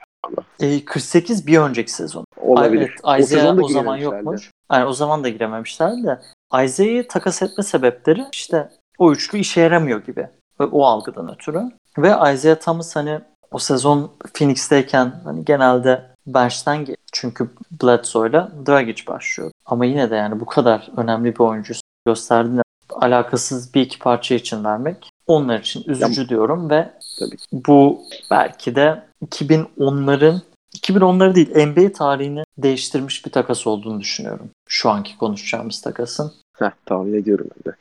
[0.60, 2.26] E, 48 bir önceki sezon.
[2.42, 2.96] Olabilir.
[3.06, 4.52] Evet, Isaiah o, o zaman yokmuş.
[4.72, 6.20] Yani o zaman da girememişler de.
[6.64, 10.28] Isaiah'yı takas etme sebepleri işte o üçlü işe yaramıyor gibi.
[10.60, 11.62] Ve o algıdan ötürü.
[11.98, 13.20] Ve Isaiah Thomas hani
[13.52, 17.50] o sezon Phoenix'teyken hani genelde bench'ten çünkü
[17.84, 19.52] Bledsoe'yla Dragic başlıyor.
[19.66, 21.74] Ama yine de yani bu kadar önemli bir oyuncu
[22.06, 27.36] gösterdiğinde alakasız bir iki parça için vermek onlar için üzücü ya, diyorum ve tabii.
[27.52, 30.42] bu belki de 2010'ların
[30.78, 34.50] 2010'ları değil NBA tarihini değiştirmiş bir takas olduğunu düşünüyorum.
[34.68, 36.34] Şu anki konuşacağımız takasın.
[36.58, 37.76] Heh, tahmin ediyorum ben de.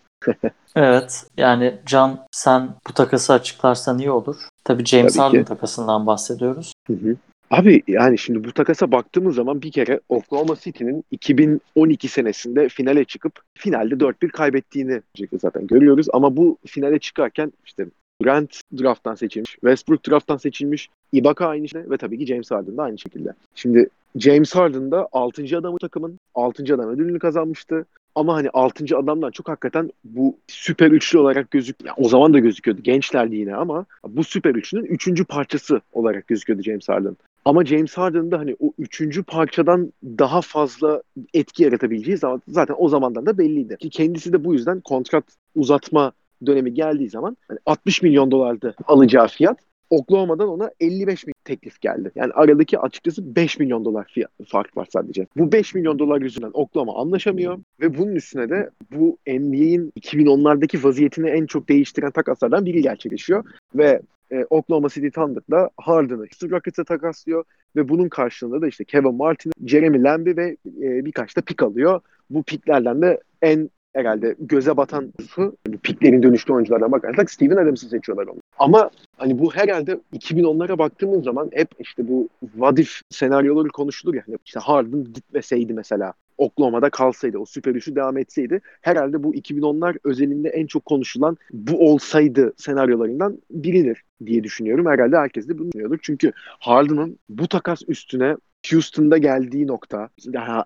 [0.76, 4.37] Evet yani Can sen bu takası açıklarsan iyi olur.
[4.64, 6.72] Tabii James Tabii Harden takasından bahsediyoruz.
[6.87, 7.16] Hı hı.
[7.50, 13.40] Abi yani şimdi bu takasa baktığımız zaman bir kere Oklahoma City'nin 2012 senesinde finale çıkıp
[13.59, 15.02] finalde 4-1 kaybettiğini
[15.40, 16.06] zaten görüyoruz.
[16.12, 17.87] Ama bu finale çıkarken işte
[18.22, 22.83] Grant drafttan seçilmiş, Westbrook drafttan seçilmiş, Ibaka aynı şekilde ve tabii ki James Harden da
[22.83, 23.33] aynı şekilde.
[23.54, 25.59] Şimdi James Harden da 6.
[25.59, 26.74] adamı takımın 6.
[26.74, 27.85] adam ödülünü kazanmıştı.
[28.14, 28.96] Ama hani 6.
[28.96, 32.82] adamdan çok hakikaten bu süper üçlü olarak gözük o zaman da gözüküyordu.
[32.82, 37.16] Gençlerdi yine ama bu süper üçlünün üçüncü parçası olarak gözüküyordu James Harden.
[37.44, 41.02] Ama James Harden'da hani o üçüncü parçadan daha fazla
[41.34, 42.18] etki yaratabileceği
[42.48, 43.76] zaten o zamandan da belliydi.
[43.76, 45.24] Ki kendisi de bu yüzden kontrat
[45.56, 46.12] uzatma
[46.46, 49.58] dönemi geldiği zaman hani 60 milyon dolardı alacağı fiyat.
[49.90, 52.11] Oklahoma'dan ona 55 milyon teklif geldi.
[52.14, 55.26] Yani aradaki açıkçası 5 milyon dolar fiyat fark var sadece.
[55.37, 61.31] Bu 5 milyon dolar yüzünden Oklahoma anlaşamıyor ve bunun üstüne de bu NBA'in 2010'lardaki vaziyetini
[61.31, 67.44] en çok değiştiren takaslardan biri gerçekleşiyor ve e, Oklahoma City Thunder'da Harden'ı Houston Rockets'e takaslıyor
[67.76, 72.00] ve bunun karşılığında da işte Kevin Martin, Jeremy Lamb ve e, birkaç da pik alıyor.
[72.31, 77.88] Bu piklerden de en herhalde göze batan su bu piklerin dönüştüğü oyunculardan bakarsak Steven Adams'ı
[77.88, 78.40] seçiyorlar onu.
[78.59, 84.22] Ama hani bu herhalde 2010'lara baktığımız zaman hep işte bu vadif senaryoları konuşulur ya.
[84.26, 89.98] Hani işte Harden gitmeseydi mesela Oklahoma'da kalsaydı, o süper üçü devam etseydi herhalde bu 2010'lar
[90.05, 94.87] özelinde en çok konuşulan bu olsaydı senaryolarından biridir diye düşünüyorum.
[94.87, 95.98] Herhalde herkes de bunu düşünüyordur.
[96.03, 98.37] Çünkü Harden'ın bu takas üstüne
[98.70, 100.09] Houston'da geldiği nokta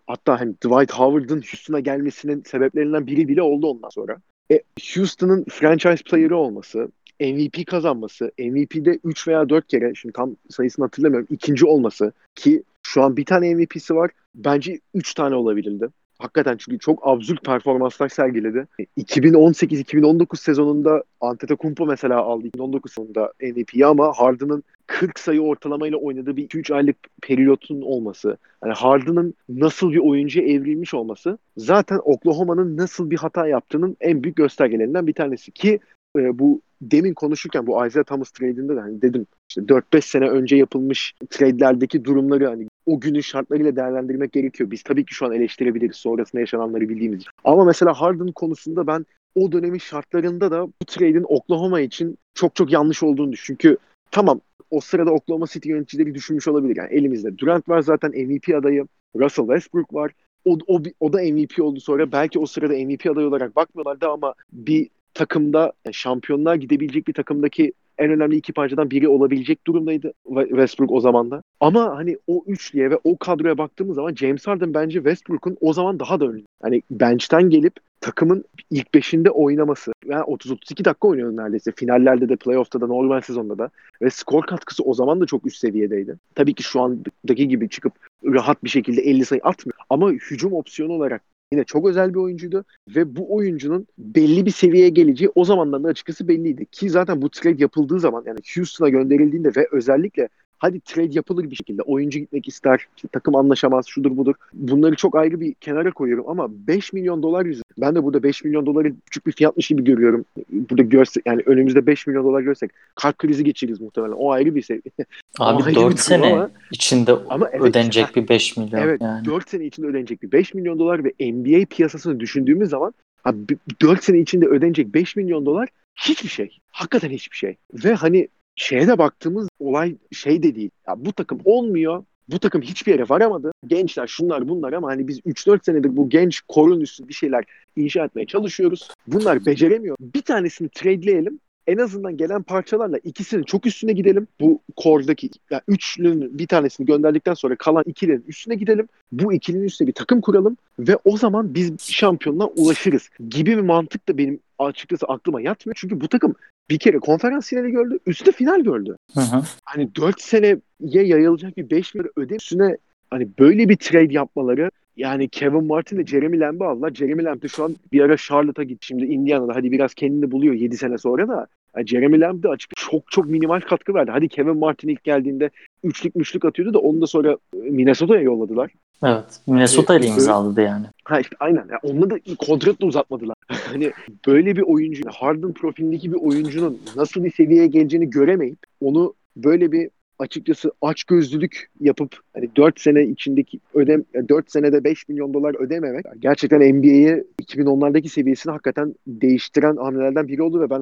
[0.06, 4.16] hatta hani Dwight Howard'ın Houston'a gelmesinin sebeplerinden biri bile oldu ondan sonra.
[4.52, 4.62] E,
[4.94, 6.88] Houston'ın franchise player'ı olması,
[7.20, 13.02] MVP kazanması, MVP'de 3 veya 4 kere şimdi tam sayısını hatırlamıyorum ikinci olması ki şu
[13.02, 14.10] an bir tane MVP'si var.
[14.34, 15.88] Bence 3 tane olabilirdi.
[16.18, 18.66] Hakikaten çünkü çok absürt performanslar sergiledi.
[18.98, 26.48] 2018-2019 sezonunda Antetokounmpo mesela aldı 2019 sezonunda MVP'yi ama Harden'ın 40 sayı ortalamayla oynadığı bir
[26.48, 33.16] 2-3 aylık periyotun olması, yani Harden'ın nasıl bir oyuncuya evrilmiş olması zaten Oklahoma'nın nasıl bir
[33.16, 35.80] hata yaptığının en büyük göstergelerinden bir tanesi ki
[36.18, 40.56] e, bu demin konuşurken bu Isaiah Thomas trade'inde de hani dedim işte 4-5 sene önce
[40.56, 44.70] yapılmış trade'lerdeki durumları hani o günün şartlarıyla değerlendirmek gerekiyor.
[44.70, 47.30] Biz tabii ki şu an eleştirebiliriz sonrasında yaşananları bildiğimiz için.
[47.44, 52.72] Ama mesela Harden konusunda ben o dönemin şartlarında da bu trade'in Oklahoma için çok çok
[52.72, 53.60] yanlış olduğunu düşünüyorum.
[53.62, 53.78] Çünkü
[54.10, 56.76] tamam o sırada Oklahoma City yöneticileri düşünmüş olabilir.
[56.76, 58.86] Yani elimizde Durant var zaten MVP adayı.
[59.16, 60.12] Russell Westbrook var.
[60.44, 62.12] O, o, o da MVP oldu sonra.
[62.12, 67.72] Belki o sırada MVP adayı olarak bakmıyorlardı ama bir takımda yani şampiyonluğa gidebilecek bir takımdaki
[67.98, 70.12] en önemli iki parçadan biri olabilecek durumdaydı
[70.48, 71.42] Westbrook o zaman da.
[71.60, 76.00] Ama hani o üçlüye ve o kadroya baktığımız zaman James Harden bence Westbrook'un o zaman
[76.00, 76.46] daha da önünde.
[76.62, 79.92] Hani bench'ten gelip takımın ilk 5'inde oynaması.
[80.06, 81.72] Yani 30-32 dakika oynuyor neredeyse.
[81.76, 83.70] Finallerde de, playoff'ta da, normal sezonda da.
[84.02, 86.16] Ve skor katkısı o zaman da çok üst seviyedeydi.
[86.34, 87.92] Tabii ki şu andaki gibi çıkıp
[88.24, 89.78] rahat bir şekilde 50 sayı atmıyor.
[89.90, 94.88] Ama hücum opsiyonu olarak yine çok özel bir oyuncuydu ve bu oyuncunun belli bir seviyeye
[94.88, 96.66] geleceği o zamandan da açıkçası belliydi.
[96.66, 100.28] Ki zaten bu trade yapıldığı zaman yani Houston'a gönderildiğinde ve özellikle
[100.64, 101.82] hadi trade yapılır bir şekilde.
[101.82, 104.34] Oyuncu gitmek ister, işte takım anlaşamaz, şudur budur.
[104.52, 107.62] Bunları çok ayrı bir kenara koyuyorum ama 5 milyon dolar yüzü.
[107.78, 110.24] Ben de burada 5 milyon doları küçük bir fiyatmış gibi görüyorum.
[110.50, 114.12] Burada görse yani önümüzde 5 milyon dolar görsek kalp krizi geçiririz muhtemelen.
[114.12, 114.82] O ayrı bir seviye.
[115.38, 119.24] Abi 4 sene ama, içinde ama evet, ödenecek bir 5 milyon evet, yani.
[119.24, 124.04] 4 sene içinde ödenecek bir 5 milyon dolar ve NBA piyasasını düşündüğümüz zaman abi 4
[124.04, 126.58] sene içinde ödenecek 5 milyon dolar hiçbir şey.
[126.70, 127.56] Hakikaten hiçbir şey.
[127.84, 130.70] Ve hani şeye de baktığımız olay şey de değil.
[130.88, 132.04] Ya bu takım olmuyor.
[132.28, 133.52] Bu takım hiçbir yere varamadı.
[133.66, 137.44] Gençler şunlar bunlar ama hani biz 3-4 senedir bu genç korun üstü bir şeyler
[137.76, 138.90] inşa etmeye çalışıyoruz.
[139.06, 139.96] Bunlar beceremiyor.
[140.00, 144.26] Bir tanesini tradeleyelim en azından gelen parçalarla ikisinin çok üstüne gidelim.
[144.40, 148.88] Bu core'daki yani üçlünün bir tanesini gönderdikten sonra kalan ikilinin üstüne gidelim.
[149.12, 154.08] Bu ikilinin üstüne bir takım kuralım ve o zaman biz şampiyonluğa ulaşırız gibi bir mantık
[154.08, 155.76] da benim açıkçası aklıma yatmıyor.
[155.80, 156.34] Çünkü bu takım
[156.70, 157.98] bir kere konferans finali gördü.
[158.06, 158.96] Üstü final gördü.
[159.14, 159.42] Hı hı.
[159.64, 162.76] Hani 4 seneye yayılacak bir 5 milyon ödem üstüne
[163.10, 166.94] hani böyle bir trade yapmaları yani Kevin Martin ve Jeremy Lamb'ı aldılar.
[166.94, 168.86] Jeremy Lamb de şu an bir ara Charlotte'a gitti.
[168.86, 171.46] Şimdi Indiana'da hadi biraz kendini buluyor 7 sene sonra da.
[171.76, 174.10] Yani Jeremy Lamb de açık çok çok minimal katkı verdi.
[174.10, 175.50] Hadi Kevin Martin ilk geldiğinde
[175.84, 178.70] üçlük müşlük atıyordu da onu da sonra Minnesota'ya yolladılar.
[179.04, 179.40] Evet.
[179.46, 180.86] Minnesota ile imzaladı yani.
[181.04, 181.66] Ha işte aynen.
[181.70, 183.36] Yani onunla da kontrat da uzatmadılar.
[183.48, 183.92] hani
[184.26, 189.90] böyle bir oyuncu, Harden profilindeki bir oyuncunun nasıl bir seviyeye geleceğini göremeyip onu böyle bir
[190.18, 196.04] açıkçası aç gözlülük yapıp hani 4 sene içindeki ödem 4 senede 5 milyon dolar ödememek
[196.18, 200.80] gerçekten NBA'yi 2010'lardaki seviyesini hakikaten değiştiren hamlelerden biri oldu ve ben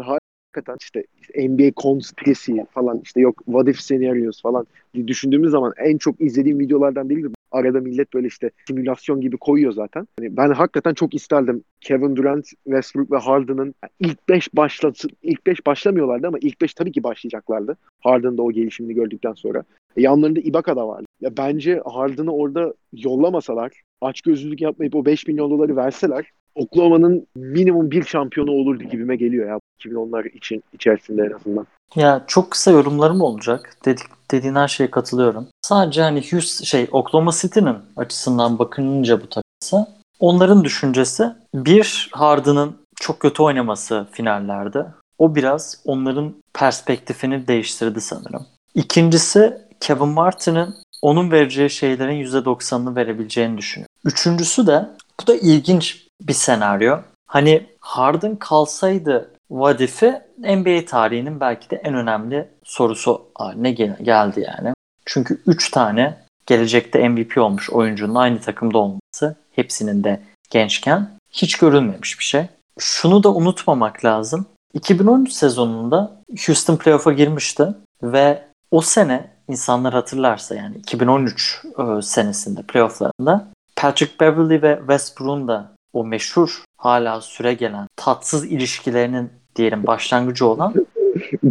[0.52, 1.04] hakikaten işte
[1.48, 4.66] NBA conspiracy falan işte yok what if scenarios falan
[5.06, 10.08] düşündüğümüz zaman en çok izlediğim videolardan biri arada millet böyle işte simülasyon gibi koyuyor zaten.
[10.20, 15.66] Yani ben hakikaten çok isterdim Kevin Durant, Westbrook ve Harden'ın ilk 5 başlasın ilk 5
[15.66, 17.76] başlamıyorlardı ama ilk 5 tabii ki başlayacaklardı.
[18.00, 19.62] Harden'da o gelişimini gördükten sonra.
[19.96, 21.06] E, yanlarında Ibaka da vardı.
[21.20, 27.90] Ya bence Harden'ı orada yollamasalar, aç gözlülük yapmayıp o 5 milyon doları verseler Oklahoma'nın minimum
[27.90, 31.66] bir şampiyonu olurdu gibime geliyor ya 2010'lar için içerisinde en azından.
[31.96, 33.76] Ya çok kısa yorumlarım olacak.
[33.84, 35.46] Dedik, dediğin her şeye katılıyorum.
[35.62, 39.86] Sadece hani Houston, şey Oklahoma City'nin açısından bakınca bu takısı
[40.20, 44.86] onların düşüncesi bir Harden'ın çok kötü oynaması finallerde.
[45.18, 48.46] O biraz onların perspektifini değiştirdi sanırım.
[48.74, 53.94] İkincisi Kevin Martin'in onun vereceği şeylerin %90'ını verebileceğini düşünüyorum.
[54.04, 54.88] Üçüncüsü de
[55.20, 56.98] bu da ilginç bir senaryo.
[57.26, 64.74] Hani Harden kalsaydı Vadif'i NBA tarihinin belki de en önemli sorusu haline gel- geldi yani.
[65.04, 72.18] Çünkü 3 tane gelecekte MVP olmuş oyuncunun aynı takımda olması hepsinin de gençken hiç görülmemiş
[72.18, 72.46] bir şey.
[72.78, 74.46] Şunu da unutmamak lazım.
[74.74, 77.66] 2013 sezonunda Houston playoff'a girmişti
[78.02, 85.72] ve o sene insanlar hatırlarsa yani 2013 e, senesinde playofflarında Patrick Beverly ve Westbrook'un da
[85.92, 90.74] o meşhur hala süre gelen tatsız ilişkilerinin diyelim başlangıcı olan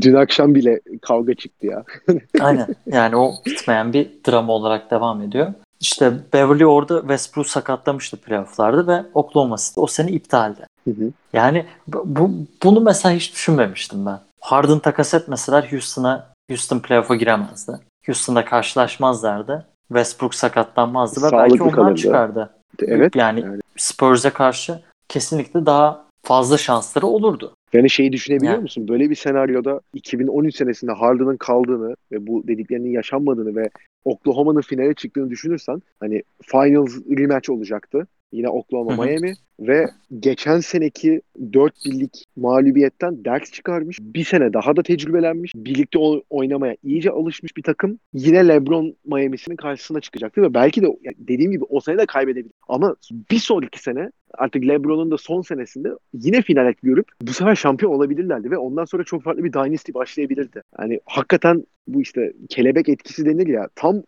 [0.01, 1.83] Dün akşam bile kavga çıktı ya.
[2.39, 2.67] Aynen.
[2.85, 5.53] Yani o bitmeyen bir drama olarak devam ediyor.
[5.79, 10.61] İşte Beverly orada Westbrook sakatlamıştı playofflarda ve Oklahoma City o sene iptaldi.
[10.83, 11.11] Hı hı.
[11.33, 12.31] Yani bu,
[12.63, 14.19] bunu mesela hiç düşünmemiştim ben.
[14.39, 17.71] Harden takas etmeseler Houston'a Houston playoff'a giremezdi.
[18.05, 19.67] Houston'da karşılaşmazlardı.
[19.87, 22.01] Westbrook sakatlanmazdı ve Sağlıklı belki onlar kalırdı.
[22.01, 22.49] çıkardı.
[22.81, 23.15] Evet.
[23.15, 23.61] Yani, yani.
[23.77, 27.55] Spurs'e karşı kesinlikle daha fazla şansları olurdu.
[27.73, 28.61] Yani şeyi düşünebiliyor yani.
[28.61, 28.87] musun?
[28.87, 33.69] Böyle bir senaryoda 2013 senesinde Harden'ın kaldığını ve bu dediklerinin yaşanmadığını ve
[34.05, 38.07] Oklahoma'nın finale çıktığını düşünürsen hani finals rematch olacaktı.
[38.31, 39.85] Yine Oklahoma Miami ve
[40.19, 41.21] geçen seneki
[41.53, 43.97] 4 birlik mağlubiyetten ders çıkarmış.
[44.01, 45.51] Bir sene daha da tecrübelenmiş.
[45.55, 47.99] Birlikte oynamaya iyice alışmış bir takım.
[48.13, 52.53] Yine LeBron Miami'sinin karşısına çıkacaktı ve belki de dediğim gibi o sene de kaybedebilir.
[52.67, 52.95] Ama
[53.31, 58.51] bir sonraki sene artık LeBron'un da son senesinde yine finale görüp bu sefer şampiyon olabilirlerdi
[58.51, 60.61] ve ondan sonra çok farklı bir dynasty başlayabilirdi.
[60.79, 64.03] Yani hakikaten bu işte kelebek etkisi denir ya tam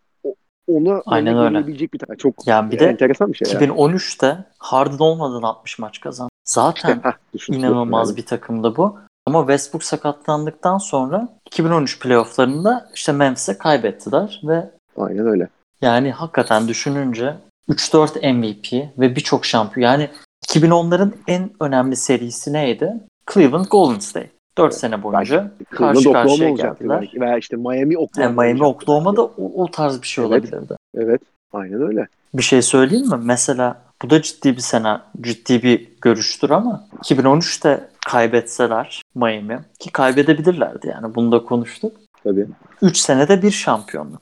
[0.66, 1.66] ona Aynen öyle.
[1.66, 2.18] bir tane.
[2.18, 3.48] Çok yani bir de enteresan bir şey.
[3.48, 4.38] 2013'te yani.
[4.58, 6.30] Harden olmadan 60 maç kazandı.
[6.44, 7.02] Zaten
[7.48, 8.16] inanılmaz yani.
[8.16, 8.98] bir takımdı bu.
[9.26, 15.48] Ama Westbrook sakatlandıktan sonra 2013 playofflarında işte Memphis'e kaybettiler ve Aynen öyle.
[15.80, 17.34] Yani hakikaten düşününce
[17.68, 19.90] 3-4 MVP ve birçok şampiyon.
[19.90, 20.10] Yani
[20.46, 22.92] 2010'ların en önemli serisi neydi?
[23.34, 24.30] Cleveland Golden State.
[24.58, 27.00] 4 sene boyunca karşı karşıya geldiler.
[27.00, 27.20] belki.
[27.20, 28.44] Veya işte Miami Oklahoma.
[28.44, 28.64] Yani Miami.
[28.68, 30.32] Oklahoma da o, o tarz bir şey Evet.
[30.32, 30.76] olabilirdi.
[30.94, 31.20] Evet.
[31.52, 32.06] Aynen öyle.
[32.34, 33.16] Bir şey söyleyeyim mi?
[33.22, 40.88] Mesela bu da ciddi bir sene, ciddi bir görüştür ama 2013'te kaybetseler Miami ki kaybedebilirlerdi
[40.88, 41.92] yani bunu da konuştuk.
[42.24, 42.46] Tabii.
[42.82, 44.20] 3 senede bir şampiyonluk.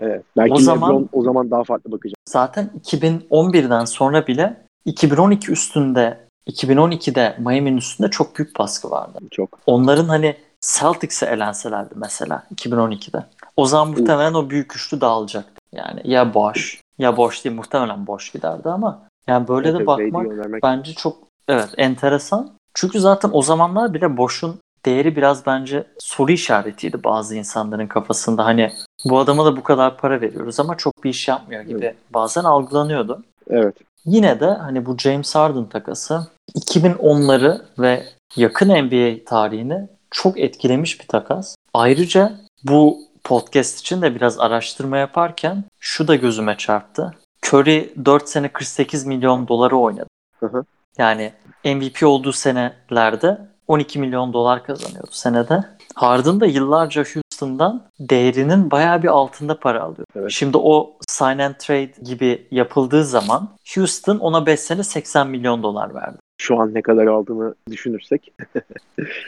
[0.00, 0.22] Evet.
[0.36, 2.14] Belki O zaman- LeBron o zaman daha farklı bakacak.
[2.28, 9.18] Zaten 2011'den sonra bile 2012 üstünde 2012'de Miami'nin üstünde çok büyük baskı vardı.
[9.30, 9.58] Çok.
[9.66, 13.26] Onların hani Celtics'e elenselerdi mesela 2012'de.
[13.56, 15.52] O zaman muhtemelen o büyük üçlü dağılacaktı.
[15.72, 20.04] Yani ya boş ya boş değil muhtemelen boş giderdi ama yani böyle de Evet, bakmak
[20.12, 21.16] Wade'i göndermek- bence çok
[21.48, 22.50] evet enteresan.
[22.74, 28.44] Çünkü zaten o zamanlar bile boşun değeri biraz bence soru işaretiydi bazı insanların kafasında.
[28.44, 28.72] Hani
[29.04, 33.22] bu adama da bu kadar para veriyoruz ama çok bir iş yapmıyor gibi bazen algılanıyordu.
[33.50, 33.74] Evet.
[34.06, 38.04] Yine de hani bu James Harden takası 2010'ları ve
[38.36, 41.56] yakın NBA tarihini çok etkilemiş bir takas.
[41.74, 42.32] Ayrıca
[42.64, 47.14] bu podcast için de biraz araştırma yaparken şu da gözüme çarptı.
[47.46, 50.08] Curry 4 sene 48 milyon doları oynadı.
[50.40, 50.64] Hı hı.
[50.98, 51.32] Yani
[51.64, 53.38] MVP olduğu senelerde
[53.68, 55.60] 12 milyon dolar kazanıyordu senede.
[55.94, 57.04] Harden da yıllarca
[57.42, 60.06] Houston'dan değerinin bayağı bir altında para alıyor.
[60.16, 60.30] Evet.
[60.30, 65.94] Şimdi o sign and trade gibi yapıldığı zaman Houston ona 5 sene 80 milyon dolar
[65.94, 66.16] verdi.
[66.40, 68.32] Şu an ne kadar aldığını düşünürsek.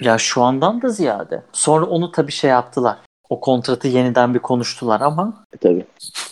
[0.01, 1.43] Ya şu andan da ziyade.
[1.53, 2.97] Sonra onu tabii şey yaptılar.
[3.29, 5.87] O kontratı yeniden bir konuştular ama E, tabii.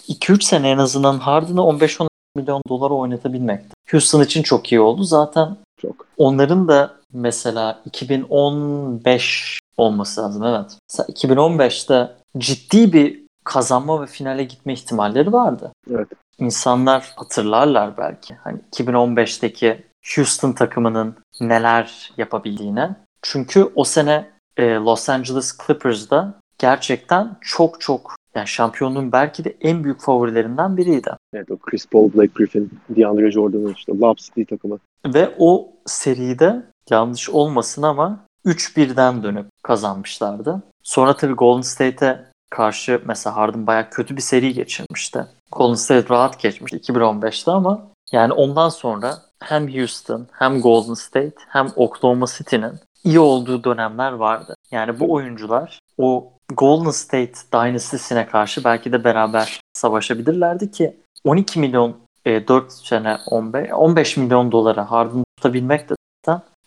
[0.08, 3.68] 2-3 sene en azından Harden'ı 15-16 milyon dolara oynatabilmekti.
[3.90, 5.02] Houston için çok iyi oldu.
[5.04, 6.06] Zaten Çok.
[6.16, 10.78] onların da mesela 2015 olması lazım evet.
[10.90, 15.72] Mesela 2015'te ciddi bir kazanma ve finale gitme ihtimalleri vardı.
[15.90, 16.08] Evet.
[16.38, 18.34] İnsanlar hatırlarlar belki.
[18.34, 19.82] Hani 2015'teki
[20.16, 22.88] Houston takımının neler yapabildiğini.
[23.22, 29.84] Çünkü o sene e, Los Angeles Clippers'da gerçekten çok çok yani şampiyonluğun belki de en
[29.84, 31.10] büyük favorilerinden biriydi.
[31.34, 34.78] Evet o Chris Paul, Blake Griffin, DeAndre Jordan'ın işte Lob City takımı.
[35.06, 40.62] Ve o seride yanlış olmasın ama 3-1'den dönüp kazanmışlardı.
[40.82, 45.26] Sonra tabii Golden State'e karşı mesela Harden bayağı kötü bir seri geçirmişti.
[45.52, 51.68] Golden State rahat geçmişti 2015'te ama yani ondan sonra hem Houston hem Golden State hem
[51.76, 52.72] Oklahoma City'nin
[53.04, 54.54] iyi olduğu dönemler vardı.
[54.70, 61.96] Yani bu oyuncular o Golden State Dynasty'sine karşı belki de beraber savaşabilirlerdi ki 12 milyon
[62.24, 65.94] e, 4 sene 15, 15 milyon dolara Harden tutabilmek de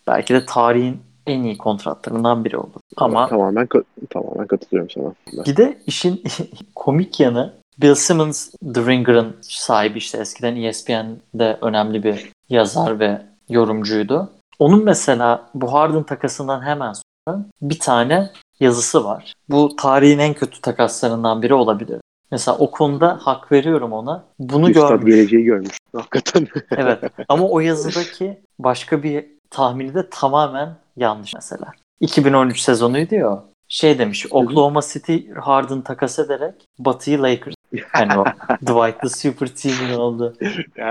[0.06, 2.80] belki de tarihin en iyi kontratlarından biri olur.
[2.96, 3.68] Ama Tamamen,
[4.10, 5.44] tamamen katılıyorum sana.
[5.46, 6.22] bir de işin
[6.74, 14.30] komik yanı Bill Simmons The Ringer'ın sahibi işte eskiden ESPN'de önemli bir yazar ve yorumcuydu.
[14.58, 19.34] Onun mesela bu Harden takasından hemen sonra bir tane yazısı var.
[19.50, 22.00] Bu tarihin en kötü takaslarından biri olabilir.
[22.30, 24.24] Mesela o konuda hak veriyorum ona.
[24.38, 25.14] Bunu Üstad görmüş.
[25.14, 25.78] geleceği görmüş.
[25.96, 26.46] Hakikaten.
[26.76, 26.98] Evet.
[27.28, 31.72] Ama o yazıdaki başka bir tahmini de tamamen yanlış mesela.
[32.00, 33.44] 2013 sezonuydu ya.
[33.68, 34.26] Şey demiş.
[34.30, 37.54] Oklahoma City Harden takas ederek Batı'yı Lakers.
[37.92, 38.24] Hani o
[38.62, 40.36] Dwight'lı super team'in oldu.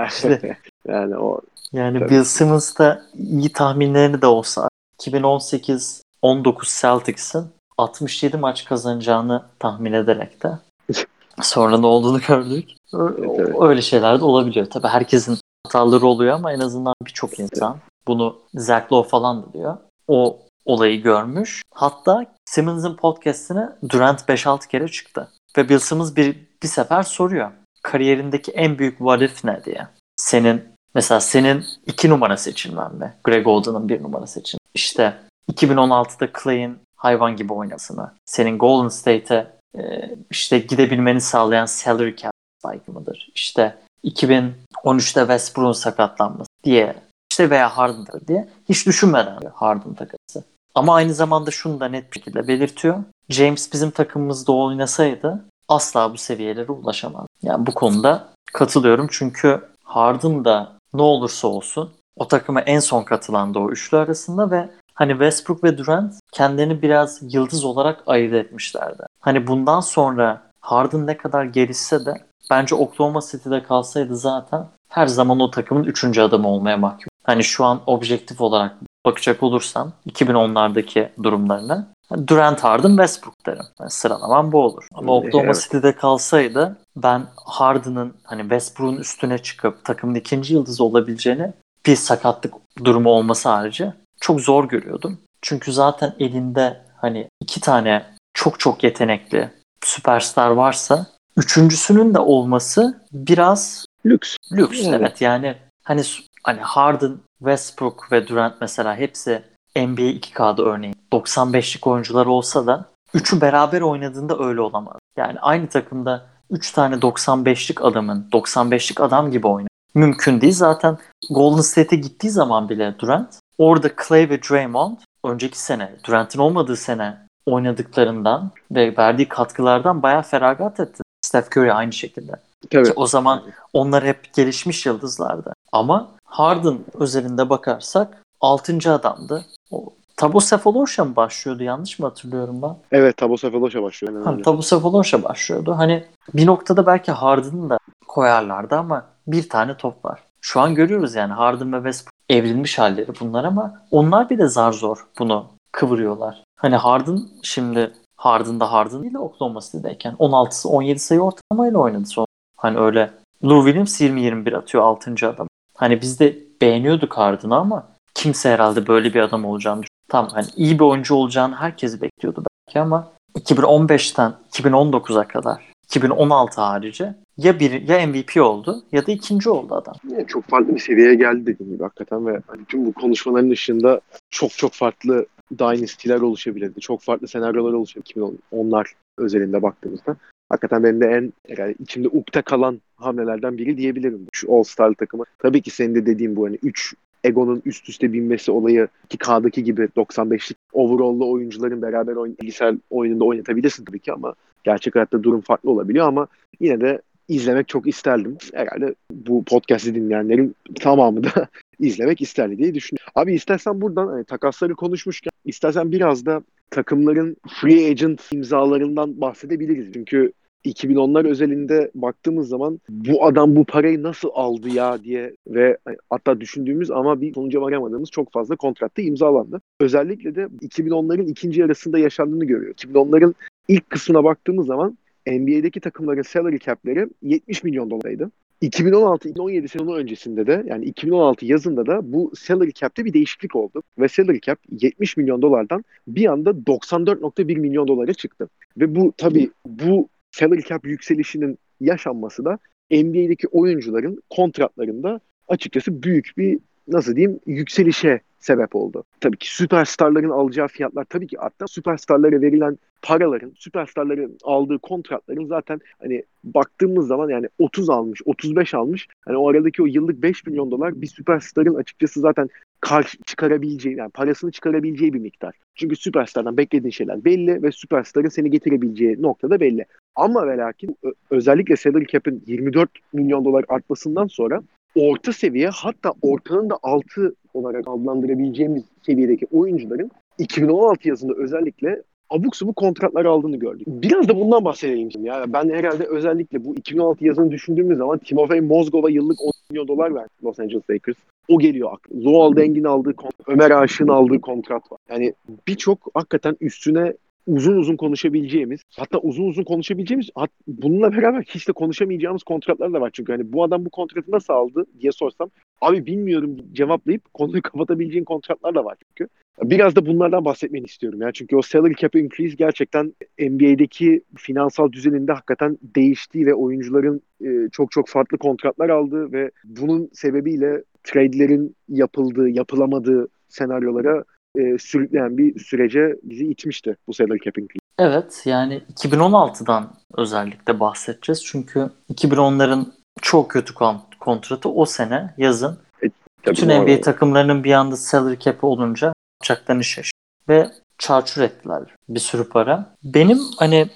[0.08, 0.56] İşte.
[0.88, 1.40] yani o
[1.72, 2.10] Yani Tabii.
[2.10, 4.68] Bill Simmons da iyi tahminlerini de olsa
[5.02, 7.44] 2018-19 Celtics'in
[7.78, 10.50] 67 maç kazanacağını tahmin ederek de
[11.42, 12.70] sonra ne olduğunu gördük.
[12.92, 13.56] Ö- Evet, evet.
[13.60, 14.66] Öyle şeyler de olabiliyor.
[14.66, 19.76] Tabii herkesin hataları oluyor ama en azından birçok insan bunu Zach Lowe falan da diyor.
[20.08, 21.62] O olayı görmüş.
[21.74, 25.28] Hatta Simmons'ın podcastine Durant 5-6 kere çıktı.
[25.56, 27.50] Ve Bill Simmons bir, bir sefer soruyor.
[27.82, 29.86] Kariyerindeki en büyük what if ne diye.
[30.16, 30.64] Senin
[30.94, 33.14] mesela senin iki numara seçilmen mi?
[33.24, 34.60] Greg Oden'ın bir numara seçilmen.
[34.74, 35.14] İşte
[35.52, 38.12] 2016'da Clay'in hayvan gibi oynamasını.
[38.24, 39.46] Senin Golden State'e
[39.78, 43.28] e, işte gidebilmeni sağlayan salary cap spike mıdır?
[43.34, 46.94] İşte 2013'te Westbrook'un sakatlanması diye
[47.36, 50.44] işte veya Harden'dır diye hiç düşünmeden Harden takası.
[50.74, 53.04] Ama aynı zamanda şunu da net bir şekilde belirtiyor.
[53.28, 57.26] James bizim takımımızda oynasaydı asla bu seviyelere ulaşamaz.
[57.42, 63.54] Yani bu konuda katılıyorum çünkü Harden da ne olursa olsun o takıma en son katılan
[63.54, 69.02] da o üçlü arasında ve hani Westbrook ve Durant kendilerini biraz yıldız olarak ayırt etmişlerdi.
[69.20, 72.14] Hani bundan sonra Harden ne kadar gelişse de
[72.50, 77.08] bence Oklahoma City'de kalsaydı zaten her zaman o takımın üçüncü adamı olmaya mahkum.
[77.26, 81.88] Hani şu an objektif olarak bakacak olursam 2010'lardaki durumlarına
[82.26, 83.64] Durant Harden Westbrook derim.
[83.80, 84.88] Yani sıralamam bu olur.
[84.94, 85.62] Ama Oklahoma Evet.
[85.62, 91.52] City'de kalsaydı ben Harden'ın hani Westbrook'un üstüne çıkıp takımın ikinci yıldızı olabileceğini
[91.86, 92.54] bir sakatlık
[92.84, 95.18] durumu olması harici çok zor görüyordum.
[95.42, 99.50] Çünkü zaten elinde hani iki tane çok çok yetenekli
[99.84, 101.06] süperstar varsa
[101.36, 104.36] üçüncüsünün de olması biraz lüks.
[104.52, 105.54] Lüks evet, evet yani
[105.84, 106.02] hani
[106.46, 109.42] hani Harden, Westbrook ve Durant mesela hepsi
[109.76, 112.84] NBA 2K'da örneğin 95'lik oyuncular olsa da
[113.14, 114.96] üçü beraber oynadığında öyle olamaz.
[115.16, 120.52] Yani aynı takımda 3 tane 95'lik adamın 95'lik adam gibi oynamak mümkün değil.
[120.52, 120.98] Zaten
[121.30, 127.16] Golden State'e gittiği zaman bile Durant orada Clay ve Draymond önceki sene Durant'in olmadığı sene
[127.46, 131.02] oynadıklarından ve verdiği katkılardan bayağı feragat etti.
[131.22, 132.32] Steph Curry aynı şekilde.
[132.70, 132.84] Tabii.
[132.84, 133.42] Ki o zaman
[133.72, 135.52] onlar hep gelişmiş yıldızlardı.
[135.72, 138.92] Ama Harden özelinde bakarsak 6.
[138.92, 139.44] adamdı.
[139.70, 139.84] O
[140.16, 142.76] Tabo Sefolosha mı başlıyordu yanlış mı hatırlıyorum ben?
[142.92, 144.24] Evet Tabo Sefolosha başlıyor.
[144.24, 145.74] Ha, Tabo Sefolosha başlıyordu.
[145.78, 147.78] Hani bir noktada belki Harden'ı da
[148.08, 150.22] koyarlardı ama bir tane top var.
[150.40, 154.72] Şu an görüyoruz yani Harden ve Westbrook evrilmiş halleri bunlar ama onlar bir de zar
[154.72, 156.44] zor bunu kıvırıyorlar.
[156.56, 162.26] Hani Harden şimdi Harden'da Harden değil de Oklahoma City'deyken 16 17 sayı ortalamayla oynadı son.
[162.56, 163.10] Hani öyle
[163.44, 165.28] Lou Williams 20-21 atıyor 6.
[165.28, 165.48] adam.
[165.76, 170.78] Hani biz de beğeniyorduk Harden'ı ama kimse herhalde böyle bir adam olacağını Tamam hani iyi
[170.78, 178.06] bir oyuncu olacağını herkes bekliyordu belki ama 2015'ten 2019'a kadar 2016 harici ya bir ya
[178.06, 179.94] MVP oldu ya da ikinci oldu adam.
[180.10, 184.00] Yani çok farklı bir seviyeye geldi dediğim gibi hakikaten ve hani tüm bu konuşmaların ışığında
[184.30, 185.26] çok çok farklı
[185.58, 186.80] dynasty'ler oluşabilirdi.
[186.80, 188.12] Çok farklı senaryolar oluşabilirdi
[188.52, 188.86] 2010'lar
[189.18, 190.16] özelinde baktığımızda.
[190.48, 194.26] Hakikaten benim de en yani içimde ukta kalan hamlelerden biri diyebilirim.
[194.32, 195.24] Şu All Star takımı.
[195.38, 196.94] Tabii ki senin de dediğin bu hani 3
[197.24, 203.24] Ego'nun üst üste binmesi olayı ki K'daki gibi 95'lik overall'lu oyuncuların beraber oyun, bilgisayar oyununda
[203.24, 204.34] oynatabilirsin tabii ki ama
[204.64, 206.26] gerçek hayatta durum farklı olabiliyor ama
[206.60, 208.36] yine de izlemek çok isterdim.
[208.54, 213.12] Herhalde bu podcast'i dinleyenlerin tamamı da izlemek isterdi diye düşünüyorum.
[213.14, 219.92] Abi istersen buradan hani, takasları konuşmuşken istersen biraz da takımların free agent imzalarından bahsedebiliriz.
[219.92, 220.32] Çünkü
[220.64, 225.78] 2010'lar özelinde baktığımız zaman bu adam bu parayı nasıl aldı ya diye ve
[226.10, 229.60] hatta düşündüğümüz ama bir sonuca varamadığımız çok fazla kontratta imzalandı.
[229.80, 232.84] Özellikle de 2010'ların ikinci yarısında yaşandığını görüyoruz.
[232.84, 233.34] 2010'ların
[233.68, 238.30] ilk kısmına baktığımız zaman NBA'deki takımların salary cap'leri 70 milyon dolarıydı.
[238.62, 243.82] 2016-2017 sezonu öncesinde de yani 2016 yazında da bu salary cap'te bir değişiklik oldu.
[243.98, 248.48] Ve salary cap 70 milyon dolardan bir anda 94.1 milyon dolara çıktı.
[248.76, 252.58] Ve bu tabii bu salary cap yükselişinin yaşanması da
[252.90, 256.58] NBA'deki oyuncuların kontratlarında açıkçası büyük bir
[256.88, 259.04] nasıl diyeyim yükselişe sebep oldu.
[259.20, 261.64] Tabii ki süperstarların alacağı fiyatlar tabii ki arttı.
[261.68, 269.08] Süperstarlara verilen paraların, süperstarların aldığı kontratların zaten hani baktığımız zaman yani 30 almış, 35 almış.
[269.24, 272.48] Hani o aradaki o yıllık 5 milyon dolar bir süperstarın açıkçası zaten
[272.80, 275.54] karşı çıkarabileceği yani parasını çıkarabileceği bir miktar.
[275.74, 279.84] Çünkü süperstardan beklediğin şeyler belli ve süperstarın seni getirebileceği noktada belli.
[280.16, 280.96] Ama ve lakin
[281.30, 284.62] özellikle salary cap'in 24 milyon dolar artmasından sonra
[284.96, 292.76] orta seviye hatta ortanın da altı olarak adlandırabileceğimiz seviyedeki oyuncuların 2016 yazında özellikle abuk subuk
[292.76, 293.86] kontratlar aldığını gördük.
[293.86, 295.26] Biraz da bundan bahsedeyim şimdi.
[295.26, 295.44] Ya.
[295.52, 300.28] Ben herhalde özellikle bu 2016 yazını düşündüğümüz zaman Timofey Mozgov'a yıllık 10 milyon dolar verdi
[300.44, 301.16] Los Angeles Lakers.
[301.48, 302.20] O geliyor aklı.
[302.20, 303.14] Zoal Dengin aldığı
[303.46, 304.98] Ömer Aşık'ın aldığı kontrat var.
[305.10, 305.34] Yani
[305.68, 307.12] birçok hakikaten üstüne
[307.46, 313.00] uzun uzun konuşabileceğimiz hatta uzun uzun konuşabileceğimiz hat, bununla beraber hiç de konuşamayacağımız kontratlar da
[313.00, 313.10] var.
[313.12, 318.24] Çünkü hani bu adam bu kontratı nasıl aldı diye sorsam abi bilmiyorum cevaplayıp konuyu kapatabileceğin
[318.24, 319.28] kontratlar da var çünkü.
[319.62, 321.32] Biraz da bunlardan bahsetmeni istiyorum ya.
[321.32, 327.90] Çünkü o salary cap increase gerçekten NBA'deki finansal düzeninde hakikaten değişti ve oyuncuların e, çok
[327.90, 334.24] çok farklı kontratlar aldığı ve bunun sebebiyle trade'lerin yapıldığı, yapılamadığı senaryolara
[334.56, 337.78] e, sürükleyen bir sürece bizi itmişti bu salary cap increase.
[337.98, 341.44] Evet yani 2016'dan özellikle bahsedeceğiz.
[341.44, 342.86] Çünkü 2010'ların
[343.22, 343.74] çok kötü
[344.20, 346.06] kontratı o sene yazın e,
[346.50, 347.00] bütün NBA arada.
[347.00, 350.16] takımlarının bir anda salary cap'i olunca yapacaklarını şaşırdı.
[350.48, 352.94] Ve çarçur ettiler bir sürü para.
[353.04, 353.88] Benim hani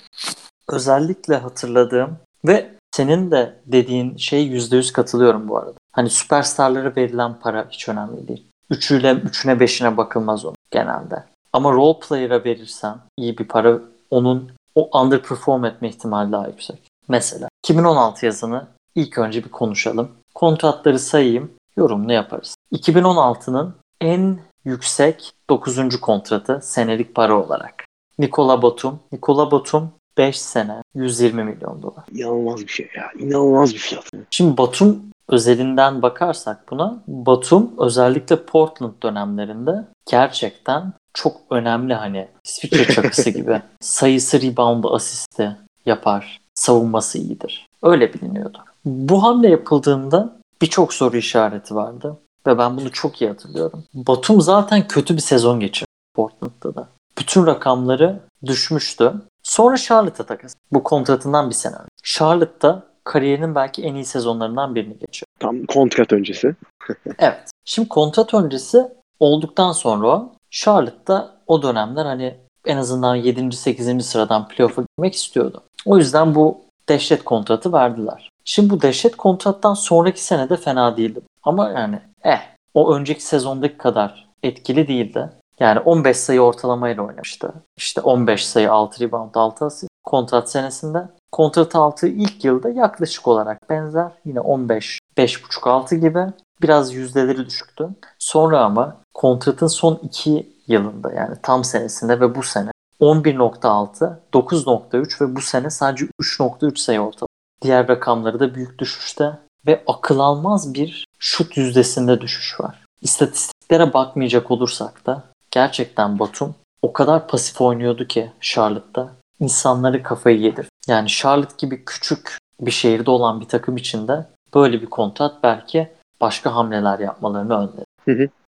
[0.68, 5.74] özellikle hatırladığım ve senin de dediğin şey %100 katılıyorum bu arada.
[5.92, 8.49] Hani süperstarlara verilen para hiç önemli değil.
[8.70, 11.24] Üçüyle, üçüne beşine bakılmaz onun genelde.
[11.52, 13.78] Ama role player'a verirsen iyi bir para
[14.10, 16.78] onun o underperform etme ihtimali daha yüksek.
[17.08, 20.10] Mesela 2016 yazını ilk önce bir konuşalım.
[20.34, 22.54] Kontratları sayayım, yorumlu yaparız.
[22.72, 26.00] 2016'nın en yüksek 9.
[26.00, 27.84] kontratı senelik para olarak.
[28.18, 29.00] Nikola Batum.
[29.12, 32.04] Nikola Batum 5 sene 120 milyon dolar.
[32.12, 33.12] İnanılmaz bir şey ya.
[33.18, 34.04] İnanılmaz bir fiyat.
[34.30, 43.30] Şimdi Batum özelinden bakarsak buna Batum özellikle Portland dönemlerinde gerçekten çok önemli hani İsviçre çakısı
[43.38, 45.56] gibi sayısı rebound asisti
[45.86, 46.40] yapar.
[46.54, 47.66] Savunması iyidir.
[47.82, 48.58] Öyle biliniyordu.
[48.84, 52.16] Bu hamle yapıldığında birçok soru işareti vardı.
[52.46, 53.84] Ve ben bunu çok iyi hatırlıyorum.
[53.94, 56.88] Batum zaten kötü bir sezon geçirdi Portland'da da.
[57.18, 59.12] Bütün rakamları düşmüştü.
[59.42, 60.54] Sonra Charlotte'a takas.
[60.72, 61.88] Bu kontratından bir sene önce.
[62.02, 65.26] Charlotte'da kariyerinin belki en iyi sezonlarından birini geçiyor.
[65.38, 66.54] Tam kontrat öncesi.
[67.18, 67.50] evet.
[67.64, 68.88] Şimdi kontrat öncesi
[69.20, 72.36] olduktan sonra Charlotte'da o dönemler hani
[72.66, 73.56] en azından 7.
[73.56, 74.06] 8.
[74.06, 75.62] sıradan playoff'a girmek istiyordu.
[75.86, 78.30] O yüzden bu dehşet kontratı verdiler.
[78.44, 81.20] Şimdi bu dehşet kontrattan sonraki sene de fena değildi.
[81.42, 82.40] Ama yani eh
[82.74, 85.30] o önceki sezondaki kadar etkili değildi.
[85.60, 87.52] Yani 15 sayı ortalamayla oynamıştı.
[87.76, 91.08] İşte 15 sayı 6 rebound 6 asist kontrat senesinde.
[91.32, 94.12] Kontrat altı ilk yılda yaklaşık olarak benzer.
[94.24, 96.26] Yine 15, 5.5-6 gibi.
[96.62, 97.88] Biraz yüzdeleri düşüktü.
[98.18, 102.70] Sonra ama kontratın son 2 yılında yani tam senesinde ve bu sene
[103.00, 107.28] 11.6, 9.3 ve bu sene sadece 3.3 sayı ortalama.
[107.62, 112.84] Diğer rakamları da büyük düşüşte ve akıl almaz bir şut yüzdesinde düşüş var.
[113.02, 119.10] İstatistiklere bakmayacak olursak da gerçekten Batum o kadar pasif oynuyordu ki Charlotte'da
[119.40, 120.66] insanları kafayı yedir.
[120.88, 125.88] Yani Charlotte gibi küçük bir şehirde olan bir takım içinde böyle bir kontrat belki
[126.20, 127.84] başka hamleler yapmalarını önledi.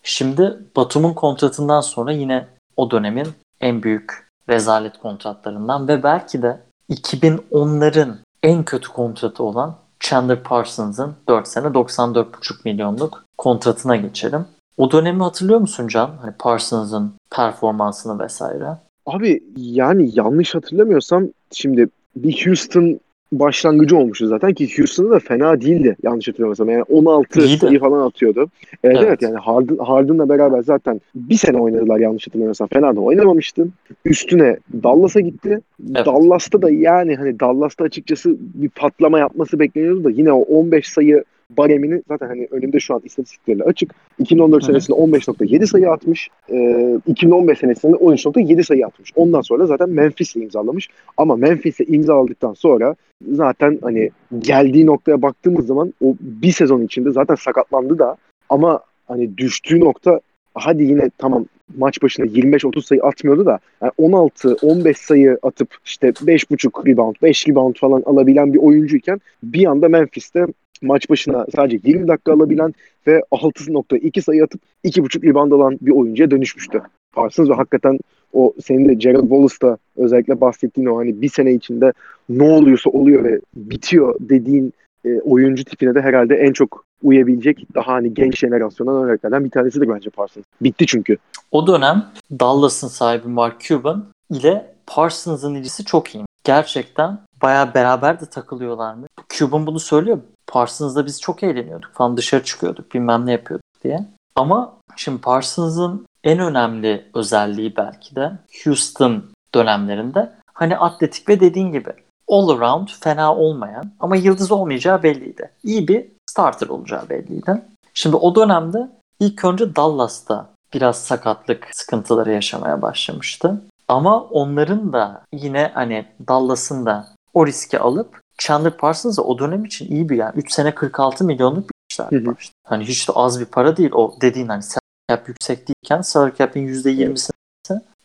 [0.03, 3.28] Şimdi Batum'un kontratından sonra yine o dönemin
[3.61, 6.61] en büyük rezalet kontratlarından ve belki de
[6.91, 14.47] 2010'ların en kötü kontratı olan Chandler Parsons'ın 4 sene 94,5 milyonluk kontratına geçelim.
[14.76, 16.11] O dönemi hatırlıyor musun Can?
[16.22, 18.76] Hani Parsons'ın performansını vesaire.
[19.07, 23.00] Abi yani yanlış hatırlamıyorsam şimdi bir Houston
[23.32, 26.68] başlangıcı olmuştu zaten ki Houston'da da fena değildi yanlış hatırlamıyorsam.
[26.68, 27.59] Yani 16 İyiydi.
[27.59, 28.46] sayı falan atıyordu.
[28.84, 29.05] Evet, Evet.
[29.09, 29.22] evet.
[29.22, 32.68] yani Harden, Harden'la beraber zaten bir sene oynadılar yanlış hatırlamıyorsam.
[32.68, 33.68] Fena da oynamamıştı.
[34.05, 35.61] Üstüne Dallas'a gitti.
[35.96, 36.07] Evet.
[36.07, 41.24] Dallas'ta da yani hani Dallas'ta açıkçası bir patlama yapması bekleniyordu da yine o 15 sayı
[41.57, 43.94] baremini zaten hani önümde şu an istatistikleriyle açık.
[44.18, 46.28] 2014 Hı senesinde 15.7 sayı atmış.
[46.50, 49.12] Ee, 2015 senesinde 13.7 sayı atmış.
[49.16, 50.88] Ondan sonra zaten Memphis'le imzalamış.
[51.16, 52.94] Ama Memphis'le imzaladıktan sonra
[53.30, 58.16] zaten hani geldiği noktaya baktığımız zaman o bir sezon içinde zaten sakatlandı da
[58.48, 60.20] ama hani düştüğü nokta
[60.55, 61.46] hadi yine tamam
[61.76, 67.74] maç başına 25-30 sayı atmıyordu da yani 16-15 sayı atıp işte 5.5 rebound, 5 rebound
[67.76, 70.46] falan alabilen bir oyuncuyken bir anda Memphis'te
[70.82, 72.74] maç başına sadece 20 dakika alabilen
[73.07, 76.82] ve 6.2 sayı atıp 2.5 rebound alan bir oyuncuya dönüşmüştü.
[77.12, 77.98] Parsons ve hakikaten
[78.32, 81.92] o senin de Gerald Wallace'da özellikle bahsettiğin o hani bir sene içinde
[82.28, 84.72] ne oluyorsa oluyor ve bitiyor dediğin
[85.05, 89.88] e, oyuncu tipine de herhalde en çok uyabilecek daha hani genç jenerasyondan örneklerden bir tanesidir
[89.88, 90.44] bence Parsons.
[90.61, 91.16] Bitti çünkü.
[91.50, 96.24] O dönem Dallas'ın sahibi Mark Cuban ile Parsons'ın ilgisi çok iyi.
[96.44, 99.07] Gerçekten bayağı beraber de takılıyorlar mı?
[99.28, 100.18] Cuban bunu söylüyor.
[100.46, 104.07] Parsons'la biz çok eğleniyorduk falan dışarı çıkıyorduk bilmem ne yapıyorduk diye.
[104.36, 108.32] Ama şimdi Parsons'ın en önemli özelliği belki de
[108.64, 109.24] Houston
[109.55, 111.90] dönemlerinde hani atletik ve dediğin gibi
[112.28, 115.50] all around fena olmayan ama yıldız olmayacağı belliydi.
[115.64, 117.62] İyi bir starter olacağı belliydi.
[117.95, 123.62] Şimdi o dönemde ilk önce Dallas'ta biraz sakatlık sıkıntıları yaşamaya başlamıştı.
[123.89, 129.64] Ama onların da yine hani Dallas'ın da o riski alıp Chandler Parsons da o dönem
[129.64, 132.55] için iyi bir yani 3 sene 46 milyonluk bir işler yapmıştı.
[132.66, 134.80] Hani hiç de az bir para değil o dediğin hani salary
[135.11, 137.30] cap yüksek değilken salary cap'in %20'si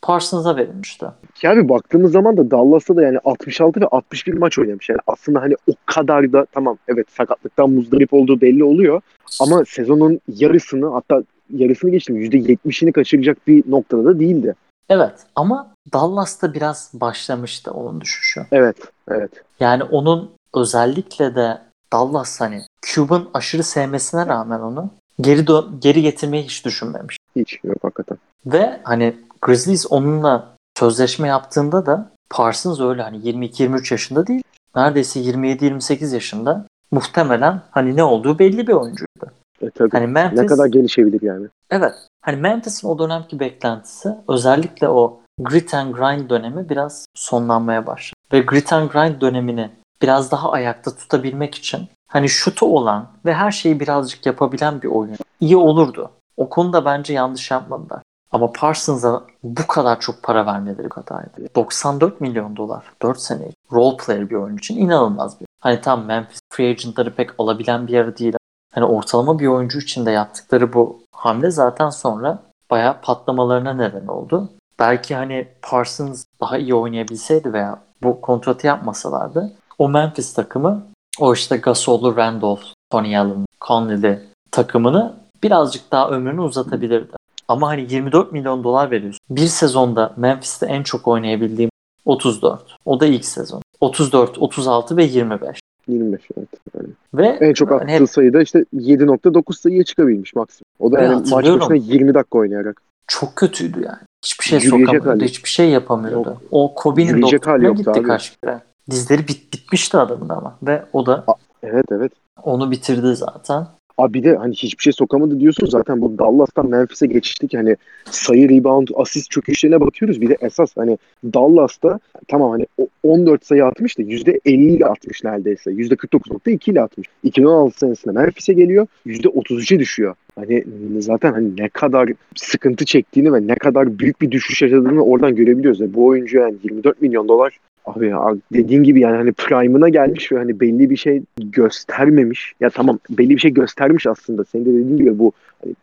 [0.01, 1.05] Parsons'a verilmişti.
[1.35, 4.89] Ki abi baktığımız zaman da Dallas'ta da yani 66 ve 61 maç oynamış.
[4.89, 9.01] Yani aslında hani o kadar da tamam evet sakatlıktan muzdarip olduğu belli oluyor.
[9.41, 11.23] Ama sezonun yarısını hatta
[11.53, 14.55] yarısını geçtim %70'ini kaçıracak bir noktada da değildi.
[14.89, 18.45] Evet ama Dallas'ta biraz başlamıştı onun düşüşü.
[18.51, 18.77] Evet,
[19.07, 19.31] evet.
[19.59, 21.57] Yani onun özellikle de
[21.93, 24.89] Dallas hani Cuban aşırı sevmesine rağmen onu
[25.21, 27.17] geri dö- geri getirmeyi hiç düşünmemiş.
[27.35, 28.17] Hiç yok hakikaten.
[28.45, 29.15] Ve hani
[29.47, 34.43] Grizzlies onunla sözleşme yaptığında da Parsons öyle hani 22-23 yaşında değil.
[34.75, 36.65] Neredeyse 27-28 yaşında.
[36.91, 39.31] Muhtemelen hani ne olduğu belli bir oyuncuydu.
[39.61, 39.91] E, tabii.
[39.91, 41.47] Hani Memphis Ne kadar gelişebilir yani.
[41.69, 41.93] Evet.
[42.21, 48.19] Hani Memphis'in o dönemki beklentisi özellikle o grit and grind dönemi biraz sonlanmaya başladı.
[48.33, 49.69] Ve grit and grind dönemini
[50.01, 55.17] biraz daha ayakta tutabilmek için hani şutu olan ve her şeyi birazcık yapabilen bir oyun
[55.39, 56.11] iyi olurdu.
[56.37, 58.01] O konuda bence yanlış yapmadılar.
[58.31, 61.55] Ama Parsons'a bu kadar çok para vermeleri hataydı.
[61.55, 65.47] 94 milyon dolar 4 sene role player bir oyuncu için inanılmaz bir.
[65.61, 68.35] Hani tam Memphis free agentları pek alabilen bir yer değil
[68.73, 72.39] hani ortalama bir oyuncu için de yaptıkları bu hamle zaten sonra
[72.71, 74.49] bayağı patlamalarına neden oldu.
[74.79, 80.83] Belki hani Parsons daha iyi oynayabilseydi veya bu kontratı yapmasalardı o Memphis takımı
[81.19, 84.19] o işte Gasol'lu Randolph, Tony Allen, Conley'li
[84.51, 87.16] takımını birazcık daha ömrünü uzatabilirdi.
[87.47, 89.19] Ama hani 24 milyon dolar veriyorsun.
[89.29, 91.69] Bir sezonda Memphis'te en çok oynayabildiğim
[92.05, 92.61] 34.
[92.85, 93.61] O da ilk sezon.
[93.81, 95.59] 34, 36 ve 25.
[95.87, 96.47] 25 evet.
[96.75, 96.87] Yani.
[97.13, 100.65] Ve En çok attığı hani hep sayıda işte 7.9 sayıya çıkabilmiş maksimum.
[100.79, 102.81] O da yani maç başına 20 dakika oynayarak.
[103.07, 103.97] çok kötüydü yani.
[104.25, 105.09] Hiçbir şey Yürüyecek sokamıyordu.
[105.09, 105.25] hali.
[105.25, 106.29] Hiçbir şey yapamıyordu.
[106.29, 106.41] Yok.
[106.51, 108.03] O Kobe'nin doktoruna gitti abi.
[108.03, 108.59] kaç kere.
[108.89, 110.57] Dizleri bit, bitmişti adamın ama.
[110.63, 111.23] Ve o da
[111.63, 112.11] Evet evet.
[112.43, 113.67] onu bitirdi zaten.
[113.97, 115.67] Abi bir de hani hiçbir şey sokamadı diyorsun.
[115.67, 117.53] Zaten bu Dallas'tan Memphis'e geçiştik.
[117.53, 117.75] Hani
[118.05, 120.21] sayı rebound asist çöküşlerine bakıyoruz.
[120.21, 125.23] Bir de esas hani Dallas'ta tamam hani o 14 sayı atmış da %50 ile atmış
[125.23, 125.71] neredeyse.
[125.71, 127.07] %49.2 ile atmış.
[127.23, 130.15] 2016 senesinde Memphis'e geliyor %33'e düşüyor.
[130.35, 130.63] Hani
[130.99, 135.81] zaten hani ne kadar sıkıntı çektiğini ve ne kadar büyük bir düşüş yaşadığını oradan görebiliyoruz.
[135.81, 140.31] Ve bu oyuncu yani 24 milyon dolar Abi ya dediğin gibi yani hani prime'ına gelmiş
[140.31, 142.53] ve hani belli bir şey göstermemiş.
[142.59, 144.43] Ya tamam belli bir şey göstermiş aslında.
[144.43, 145.31] Senin de dediğin gibi bu
[145.63, 145.75] hani,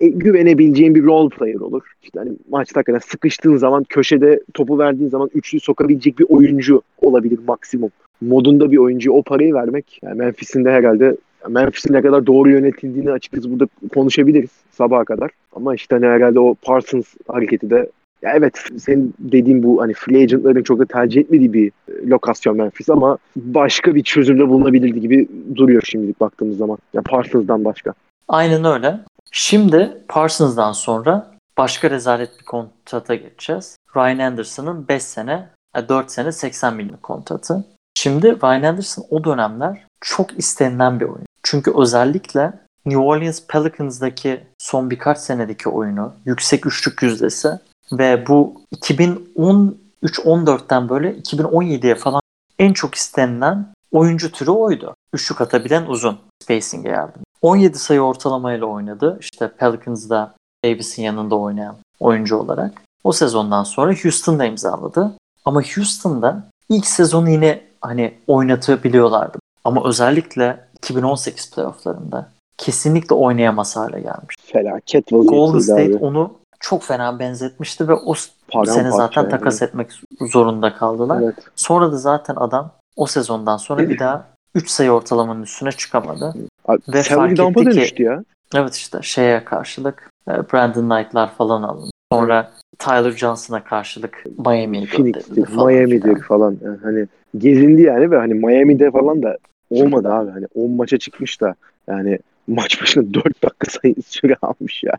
[0.00, 1.82] e, güvenebileceğin bir role player olur.
[2.02, 7.38] İşte hani maçta kadar sıkıştığın zaman köşede topu verdiğin zaman üçlü sokabilecek bir oyuncu olabilir
[7.46, 7.90] maksimum.
[8.20, 11.16] Modunda bir oyuncuya o parayı vermek yani Memphis'in de herhalde
[11.48, 15.30] Memphis'in ne kadar doğru yönetildiğini açıkçası burada konuşabiliriz sabaha kadar.
[15.52, 17.90] Ama işte hani herhalde o Parsons hareketi de
[18.22, 22.56] ya evet senin dediğin bu hani free agentların çok da tercih etmediği bir e, lokasyon
[22.56, 26.78] Memphis ama başka bir çözümde bulunabilirdi gibi duruyor şimdilik baktığımız zaman.
[26.94, 27.94] Ya Parsons'dan başka.
[28.28, 29.00] Aynen öyle.
[29.32, 33.76] Şimdi Parsons'dan sonra başka rezalet bir kontrata geçeceğiz.
[33.96, 35.48] Ryan Anderson'ın 5 sene,
[35.88, 37.64] 4 sene 80 milyon kontratı.
[37.94, 41.26] Şimdi Ryan Anderson o dönemler çok istenilen bir oyun.
[41.42, 42.52] Çünkü özellikle
[42.86, 47.48] New Orleans Pelicans'daki son birkaç senedeki oyunu, yüksek üçlük yüzdesi
[47.92, 52.20] ve bu 2013-14'ten böyle 2017'ye falan
[52.58, 54.94] en çok istenilen oyuncu türü oydu.
[55.12, 57.22] Üçlük atabilen uzun spacing'e yardım.
[57.42, 59.18] 17 sayı ortalamayla oynadı.
[59.20, 60.34] İşte Pelicans'da
[60.64, 62.82] Davis'in yanında oynayan oyuncu olarak.
[63.04, 65.12] O sezondan sonra Houston'da imzaladı.
[65.44, 69.38] Ama Houston'da ilk sezonu yine hani oynatabiliyorlardı.
[69.64, 72.28] Ama özellikle 2018 playofflarında
[72.58, 74.36] kesinlikle oynayamaz hale gelmiş.
[74.40, 75.96] Felaket Golden State abi.
[75.96, 78.14] onu çok fena benzetmişti ve o
[78.48, 79.30] Paramparça sene zaten yani.
[79.30, 79.90] takas etmek
[80.20, 81.20] zorunda kaldılar.
[81.22, 81.34] Evet.
[81.56, 86.34] Sonra da zaten adam o sezondan sonra bir daha 3 sayı ortalamanın üstüne çıkamadı.
[86.68, 88.24] Abi, Ve fark etti ki- dönüştü ya.
[88.54, 91.90] Evet işte şeye karşılık e, Brandon Knight'lar falan alındı.
[92.12, 96.20] Sonra Tyler Johnson'a karşılık Miami'ye gönderildi falan Miami'dir filan.
[96.20, 96.56] falan.
[96.64, 97.06] Yani hani
[97.38, 99.36] gezindi yani ve hani Miami'de falan da
[99.70, 100.30] olmadı abi.
[100.30, 101.54] Hani 10 maça çıkmış da
[101.88, 102.18] yani
[102.48, 104.96] maç başına 4 dakika sayı süre almış ya.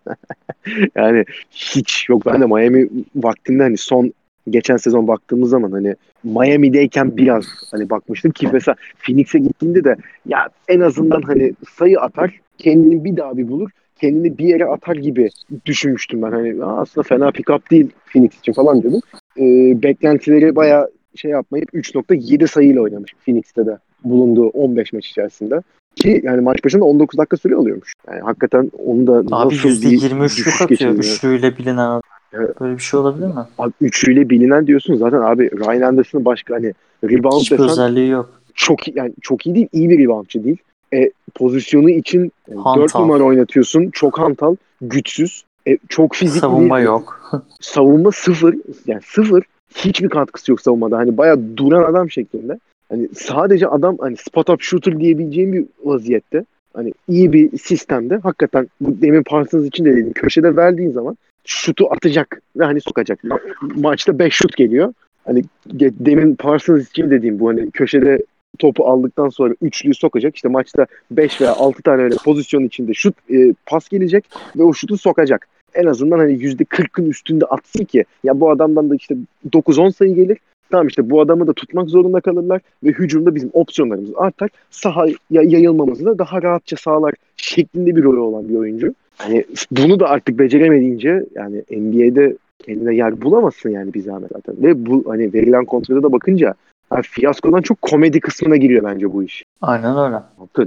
[0.95, 2.25] yani hiç yok.
[2.25, 4.13] Ben de Miami vaktinde hani son
[4.49, 10.49] geçen sezon baktığımız zaman hani Miami'deyken biraz hani bakmıştım ki mesela Phoenix'e gittiğinde de ya
[10.67, 13.69] en azından hani sayı atar kendini bir daha bir bulur
[14.01, 15.29] kendini bir yere atar gibi
[15.65, 16.31] düşünmüştüm ben.
[16.31, 19.01] Hani "Aa, aslında fena pick-up değil Phoenix için falan diyordum.
[19.37, 19.43] Ee,
[19.83, 25.61] beklentileri bayağı şey yapmayıp 3.7 sayıyla oynamış Phoenix'te de bulunduğu 15 maç içerisinde.
[25.95, 27.93] Ki yani maç başında 19 dakika süre alıyormuş.
[28.07, 30.91] Yani hakikaten onu da Abi nasıl bir %23'lük düşüş atıyor.
[30.91, 32.01] Üçlüyle bilinen adam.
[32.33, 32.61] Evet.
[32.61, 33.45] Böyle bir şey olabilir mi?
[33.57, 36.73] Abi üçlüyle bilinen diyorsun zaten abi Ryan Anderson'ın başka hani
[37.03, 38.29] rebound Hiçbir desen özelliği yok.
[38.53, 40.57] çok yani çok iyi değil iyi bir reboundçı değil.
[40.93, 42.81] E, pozisyonu için Hantal.
[42.81, 43.89] 4 numara oynatıyorsun.
[43.89, 46.39] Çok hantal, güçsüz, e, çok fizikli.
[46.39, 47.31] Savunma yok.
[47.61, 48.55] savunma sıfır
[48.87, 49.43] yani sıfır
[49.75, 50.97] hiçbir katkısı yok savunmada.
[50.97, 52.59] Hani bayağı duran adam şeklinde.
[52.91, 56.45] Hani sadece adam hani spot up shooter diyebileceğim bir vaziyette.
[56.73, 61.91] Hani iyi bir sistemde hakikaten bu demin Parsons için de dedim köşede verdiğin zaman şutu
[61.91, 63.23] atacak ve hani sokacak.
[63.23, 63.39] Ma-
[63.81, 64.93] maçta 5 şut geliyor.
[65.25, 65.43] Hani
[65.75, 68.23] demin Parsons için dediğim bu hani köşede
[68.59, 70.35] topu aldıktan sonra üçlüyü sokacak.
[70.35, 74.25] İşte maçta 5 veya 6 tane öyle pozisyon içinde şut e, pas gelecek
[74.55, 78.95] ve o şutu sokacak en azından hani %40'ın üstünde atsın ki ya bu adamdan da
[78.95, 79.15] işte
[79.51, 80.37] 9-10 sayı gelir.
[80.71, 84.49] Tamam işte bu adamı da tutmak zorunda kalırlar ve hücumda bizim opsiyonlarımız artar.
[84.69, 88.93] Sahaya yayılmamızı da daha rahatça sağlar şeklinde bir rolü olan bir oyuncu.
[89.17, 94.55] Hani bunu da artık beceremediğince yani NBA'de kendine yer bulamazsın yani bir zahmet zaten.
[94.63, 96.53] Ve bu hani verilen kontrata da bakınca
[96.93, 99.43] yani fiyaskodan çok komedi kısmına giriyor bence bu iş.
[99.61, 100.15] Aynen öyle.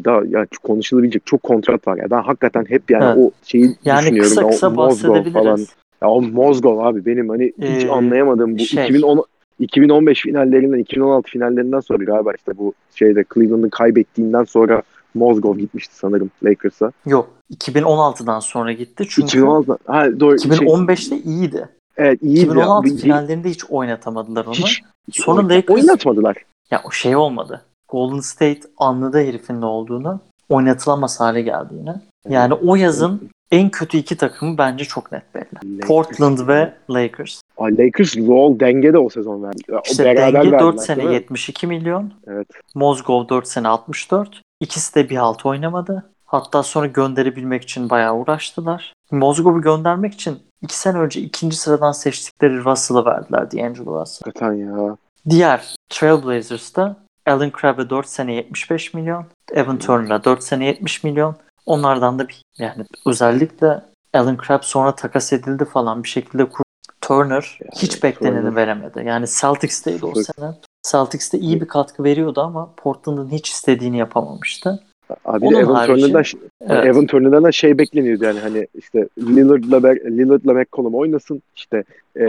[0.05, 2.11] Daha ya konuşulabilecek çok kontrat var ya.
[2.11, 3.17] Ben hakikaten hep yani Evet.
[3.19, 4.29] o şeyi Yani düşünüyorum.
[4.31, 5.75] kısa O kısa Mozgov bahsedebiliriz.
[6.03, 8.85] Ya o Mozgov abi benim hani hiç Ee, anlayamadığım bu şey.
[8.85, 9.25] 2010
[9.61, 14.83] 2015 finallerinden 2016 finallerinden sonra galiba işte bu şeyde Cleveland'ın kaybettiğinden sonra
[15.15, 16.93] Mozgov gitmişti sanırım Lakers'a.
[17.07, 19.79] Yok 2016'dan sonra gitti çünkü 2016'da.
[19.87, 20.39] Ha, doğru.
[20.39, 21.69] Şey, 2015'te iyiydi.
[21.97, 22.41] evet iyiydi.
[22.41, 22.97] 2016 ya.
[22.97, 24.55] finallerinde hiç oynatamadılar onu.
[24.55, 24.83] Hiç,
[25.13, 26.37] Sonra oyn- Lakers- Oynatmadılar.
[26.71, 27.63] Ya o şey olmadı.
[27.89, 30.21] Golden State anladı herifin ne olduğunu.
[30.49, 31.95] Oynatılamaz hale geldi yine.
[32.29, 35.75] Yani o yazın en kötü iki takımı bence çok net belli.
[35.75, 35.89] Lakers.
[35.89, 37.41] Portland ve Lakers.
[37.59, 39.63] Ay, Lakers Lowell denge de o sezon verdi.
[39.91, 41.15] İşte beraber Denge 4 verdiler, sene değil mi?
[41.15, 42.13] 72 milyon.
[42.27, 42.49] Evet.
[42.75, 44.43] Mozgov 4 sene 64.
[44.61, 46.11] İkisi de bir halt oynamadı.
[46.25, 48.93] Hatta sonra gönderebilmek için bayağı uğraştılar.
[49.11, 54.25] Mozgov'u göndermek için 2 sene önce ikinci sıradan seçtikleri Russell'ı verdiler D'Angelo Russell.
[54.25, 54.97] Hakikaten ya.
[55.31, 56.97] Diğer Trailblazers'ta
[57.27, 59.27] Alan Crabb'e 4 sene 75 milyon.
[59.53, 61.37] Evan Turner'a 4 sene 70 milyon.
[61.67, 63.81] Onlardan da bir yani özellikle
[64.15, 66.65] Alan Crabb sonra takas edildi falan bir şekilde kur.
[67.01, 69.03] Turner Yani hiç bekleneni Turner- veremedi.
[69.07, 70.51] Yani Celtics'teydi o sene.
[70.91, 74.83] Celtics'te iyi bir katkı veriyordu ama Portland'ın hiç istediğini yapamamıştı.
[75.25, 76.25] Abi Onun de Evan harici- Turner'dan
[76.61, 76.87] Evet.
[76.87, 81.85] Evan Turner'dan da şey bekleniyordu yani hani işte Lillard'la Lillard'la McCollum oynasın işte
[82.17, 82.23] e,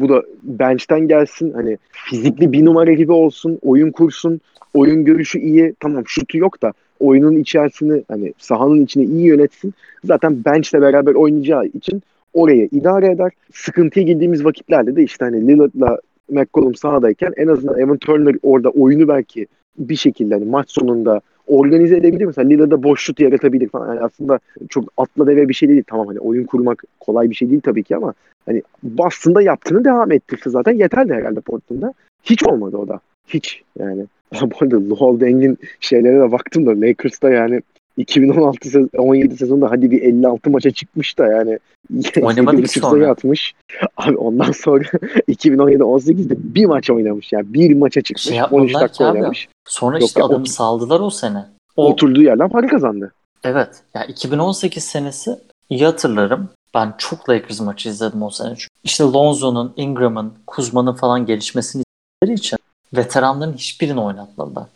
[0.00, 4.40] bu da bench'ten gelsin hani fizikli bir numara gibi olsun oyun kursun
[4.74, 6.72] oyun görüşü iyi tamam şutu yok da
[7.02, 9.74] oyunun içerisini hani sahanın içini iyi yönetsin
[10.04, 12.02] zaten bench'le beraber oynayacağı için
[12.34, 15.98] oraya idare eder sıkıntıya girdiğimiz vakitlerde de işte hani Lillard'la
[16.30, 19.46] McCollum sahadayken en azından Evan Turner orada oyunu belki
[19.78, 22.24] bir şekilde hani maç sonunda organize edebilir.
[22.24, 23.88] Mesela Lilla'da boş şut yaratabilir falan.
[23.88, 24.38] Yani aslında
[24.68, 25.84] çok atla deve bir şey değil.
[25.86, 28.14] Tamam hani oyun kurmak kolay bir şey değil tabii ki ama
[28.46, 31.94] hani Boston'da yaptığını devam ettirse zaten yeterli herhalde Portland'da.
[32.24, 33.00] Hiç olmadı o da.
[33.26, 34.06] Hiç yani.
[34.42, 37.60] Bu arada Lowell Deng'in şeylere de baktım da Lakers'ta yani
[37.96, 41.58] 2016 sezon, 17 sezonda hadi bir 56 maça çıkmış da yani
[42.22, 43.10] Oynamadı ki 7,5 sonra.
[43.10, 43.54] atmış.
[43.96, 44.84] Abi ondan sonra
[45.28, 47.54] 2017-18'de bir maç oynamış yani.
[47.54, 48.22] Bir maça çıkmış.
[48.22, 49.18] Şey 13 yapmadılar dakika ki abi.
[49.18, 49.48] oynamış.
[49.68, 51.44] Sonra Yok işte ya, adamı o- saldılar o sene.
[51.76, 53.12] O, Oturduğu yerden para kazandı.
[53.44, 53.68] Evet.
[53.94, 55.30] Ya 2018 senesi
[55.70, 56.48] iyi hatırlarım.
[56.74, 58.48] Ben çok Lakers maçı izledim o sene.
[58.48, 61.82] Çünkü işte Lonzo'nun, Ingram'ın, Kuzma'nın falan gelişmesini
[62.22, 62.58] istedikleri için
[62.94, 64.66] veteranların hiçbirini oynatmadılar.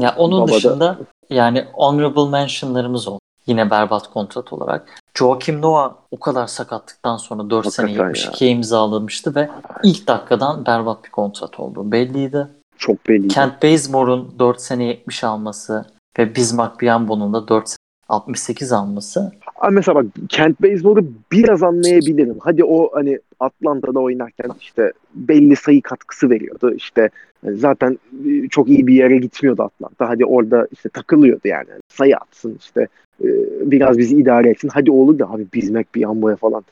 [0.00, 0.98] Ya onun Babada- dışında
[1.30, 3.18] yani honorable mentionlarımız oldu.
[3.46, 5.02] Yine berbat kontrat olarak.
[5.14, 9.50] Joakim Noah o kadar sakatlıktan sonra 4 sene Hakikaten 72'ye imzalamıştı ve
[9.82, 12.46] ilk dakikadan berbat bir kontrat olduğu belliydi.
[12.78, 13.28] Çok belli.
[13.28, 15.84] Kent Bazemore'un 4 sene 70 alması
[16.18, 17.76] ve Bismarck Biyombo'nun da 4 sene
[18.08, 22.36] 68 alması Ama mesela bak Kent Bazemore'u biraz anlayabilirim.
[22.40, 26.74] Hadi o hani Atlanta'da oynarken işte belli sayı katkısı veriyordu.
[26.74, 27.10] İşte yani
[27.44, 30.08] zaten e, çok iyi bir yere gitmiyordu Atlanta.
[30.08, 31.68] Hadi orada işte takılıyordu yani.
[31.88, 32.88] Sayı atsın işte
[33.24, 33.28] e,
[33.70, 34.70] biraz bizi idare etsin.
[34.74, 36.64] Hadi olur da abi Bismack bir Ambo'ya falan.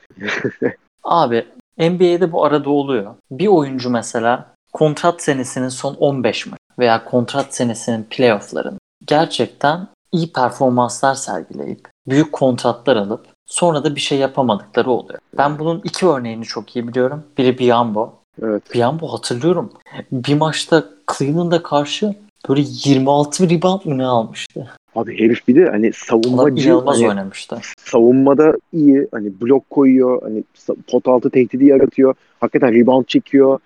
[1.05, 1.45] Abi
[1.79, 3.15] NBA'de bu arada oluyor.
[3.31, 11.15] Bir oyuncu mesela kontrat senesinin son 15 maç veya kontrat senesinin playoff'ların gerçekten iyi performanslar
[11.15, 15.19] sergileyip büyük kontratlar alıp sonra da bir şey yapamadıkları oluyor.
[15.39, 17.25] Ben bunun iki örneğini çok iyi biliyorum.
[17.39, 18.20] Biri Biombo.
[18.43, 18.63] Evet.
[18.75, 19.71] Biombo hatırlıyorum.
[20.13, 20.85] Bir maçta
[21.19, 22.15] Cleveland'a karşı
[22.49, 24.71] böyle 26 rebound mı ne almıştı?
[24.95, 27.59] Abi herif bir de hani savunmacı hani oynamıştı.
[27.79, 30.45] savunmada iyi hani blok koyuyor hani
[30.87, 33.59] pot altı tehdidi yaratıyor hakikaten rebound çekiyor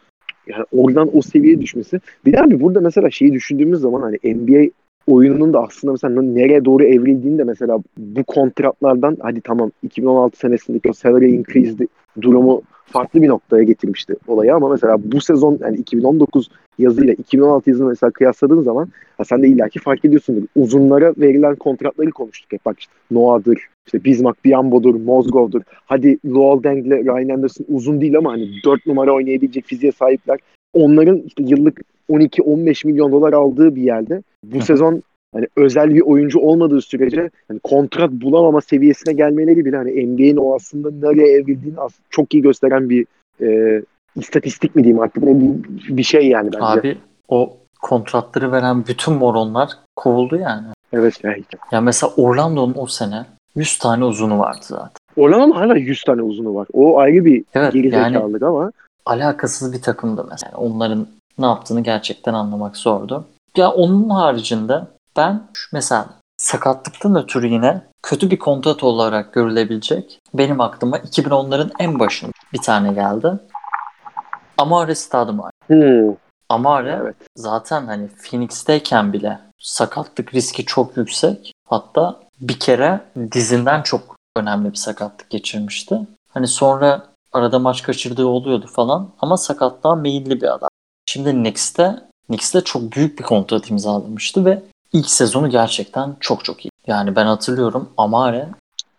[0.46, 4.70] yani oradan o seviyeye düşmesi bir de abi burada mesela şeyi düşündüğümüz zaman hani NBA
[5.06, 10.90] oyununun da aslında mesela nereye doğru evrildiğini de mesela bu kontratlardan hadi tamam 2016 senesindeki
[10.90, 11.86] o salary increase
[12.20, 17.88] durumu farklı bir noktaya getirmişti olayı ama mesela bu sezon yani 2019 yazıyla 2016 yazını
[17.88, 20.42] mesela kıyasladığın zaman ha sen de illaki fark ediyorsundur.
[20.56, 22.64] Uzunlara verilen kontratları konuştuk hep.
[22.64, 25.62] Bak işte Noah'dır, işte Bismarck Biyombo'dur, Mozgov'dur.
[25.86, 30.38] Hadi Luol Deng'le Ryan Anderson uzun değil ama hani 4 numara oynayabilecek fiziğe sahipler.
[30.72, 31.80] Onların işte yıllık
[32.10, 35.02] 12-15 milyon dolar aldığı bir yerde bu sezon
[35.34, 40.54] hani özel bir oyuncu olmadığı sürece hani kontrat bulamama seviyesine gelmeleri bile hani NBA'in o
[40.54, 43.06] aslında nereye evrildiğini as- çok iyi gösteren bir
[43.42, 43.82] e,
[44.16, 46.64] istatistik mi diyeyim artık bir, bir şey yani bence.
[46.64, 50.66] Abi o kontratları veren bütün moronlar kovuldu yani.
[50.92, 51.20] Evet.
[51.72, 53.24] Ya mesela Orlando'nun o sene
[53.56, 54.90] 100 tane uzunu vardı zaten.
[55.16, 56.68] Orlando'nun hala 100 tane uzunu var.
[56.72, 58.72] O ayrı bir Evet geri yani ama
[59.06, 60.50] alakasız bir takımdı mesela.
[60.52, 61.06] Yani onların
[61.38, 63.24] ne yaptığını gerçekten anlamak zordu.
[63.56, 64.80] Ya onun haricinde
[65.16, 65.42] ben
[65.72, 66.06] mesela
[66.36, 72.92] sakatlıktan ötürü yine kötü bir kontrat olarak görülebilecek benim aklıma 2010'ların en başında bir tane
[72.92, 73.32] geldi.
[74.58, 75.50] Amare Stoudemire.
[75.66, 76.16] hmm,
[76.48, 77.16] Amare evet.
[77.36, 81.52] zaten hani Phoenix'teyken bile sakatlık riski çok yüksek.
[81.68, 83.00] Hatta bir kere
[83.32, 85.98] dizinden çok önemli bir sakatlık geçirmişti.
[86.30, 90.68] Hani sonra arada maç kaçırdığı oluyordu falan ama sakatlığa meyilli bir adam.
[91.06, 91.96] Şimdi Knicks'te
[92.26, 94.62] Knicks'te çok büyük bir kontrat imzalamıştı ve
[94.94, 96.70] ilk sezonu gerçekten çok çok iyi.
[96.86, 98.48] Yani ben hatırlıyorum Amare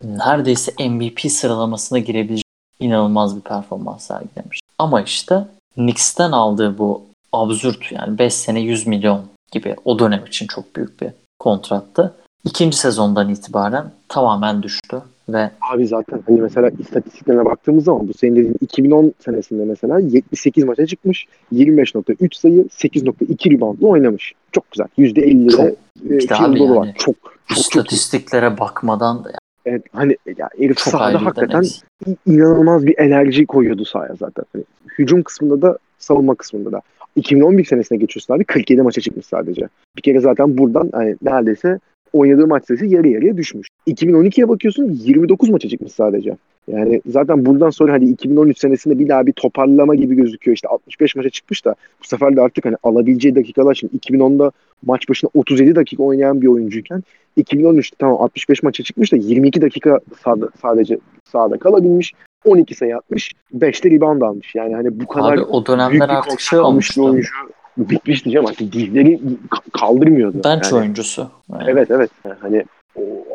[0.04, 2.46] neredeyse MVP sıralamasına girebilecek
[2.80, 4.60] inanılmaz bir performans sergilemiş.
[4.80, 9.22] Ama işte Knicks'ten aldığı bu absürt yani 5 sene 100 milyon
[9.52, 12.14] gibi o dönem için çok büyük bir kontrattı.
[12.44, 18.36] İkinci sezondan itibaren tamamen düştü ve Abi zaten hani mesela istatistiklerine baktığımız zaman bu senin
[18.36, 21.26] dediğin 2010 senesinde mesela 78 maça çıkmış.
[21.54, 24.34] 25.3 sayı 8.2 reboundla oynamış.
[24.52, 24.88] Çok güzel.
[24.98, 25.68] %50'de Çok
[26.12, 26.76] e, field yani.
[26.76, 26.94] var.
[26.98, 27.16] Çok
[27.48, 31.64] çok çok istatistiklere bakmadan da yani Evet, hani ya herif çok sahada hakikaten
[32.08, 34.46] i- inanılmaz bir enerji koyuyordu sahaya zaten.
[34.54, 34.64] Hani
[35.00, 36.82] hücum kısmında da savunma kısmında da.
[37.16, 39.68] 2011 senesine geçiyorsun abi 47 maça çıkmış sadece.
[39.98, 41.80] Bir kere zaten buradan hani neredeyse
[42.16, 43.68] oynadığı maç sayısı yarı yarıya düşmüş.
[43.88, 46.38] 2012'ye bakıyorsun 29 maça çıkmış sadece.
[46.68, 50.56] Yani zaten buradan sonra hadi 2013 senesinde bir daha bir toparlama gibi gözüküyor.
[50.56, 54.52] İşte 65 maça çıkmış da bu sefer de artık hani alabileceği dakikalar şimdi 2010'da
[54.86, 57.04] maç başına 37 dakika oynayan bir oyuncuyken
[57.38, 60.98] 2013'te tamam 65 maça çıkmış da 22 dakika sahada, sadece
[61.32, 62.14] sahada kalabilmiş.
[62.46, 63.32] 12 sayı atmış.
[63.58, 64.56] 5'te rebound almış.
[64.56, 67.06] Yani hani bu kadar Abi o büyük dönemler bir artık şey olmuştu.
[67.06, 67.30] oyuncu
[67.78, 69.20] bitmiş diyeceğim artık dizleri
[69.50, 70.38] ka- kaldırmıyordu.
[70.44, 71.28] Bench Yani- oyuncusu.
[71.54, 72.10] Yani Evet evet.
[72.26, 72.64] Yani hani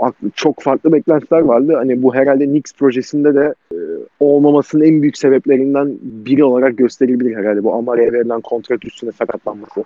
[0.01, 1.74] o, çok farklı beklentiler vardı.
[1.76, 3.76] Hani bu herhalde Knicks projesinde de e,
[4.20, 7.64] olmamasının en büyük sebeplerinden biri olarak gösterilebilir herhalde.
[7.64, 9.84] Bu Amare'ye verilen kontrat üstüne sakatlanması.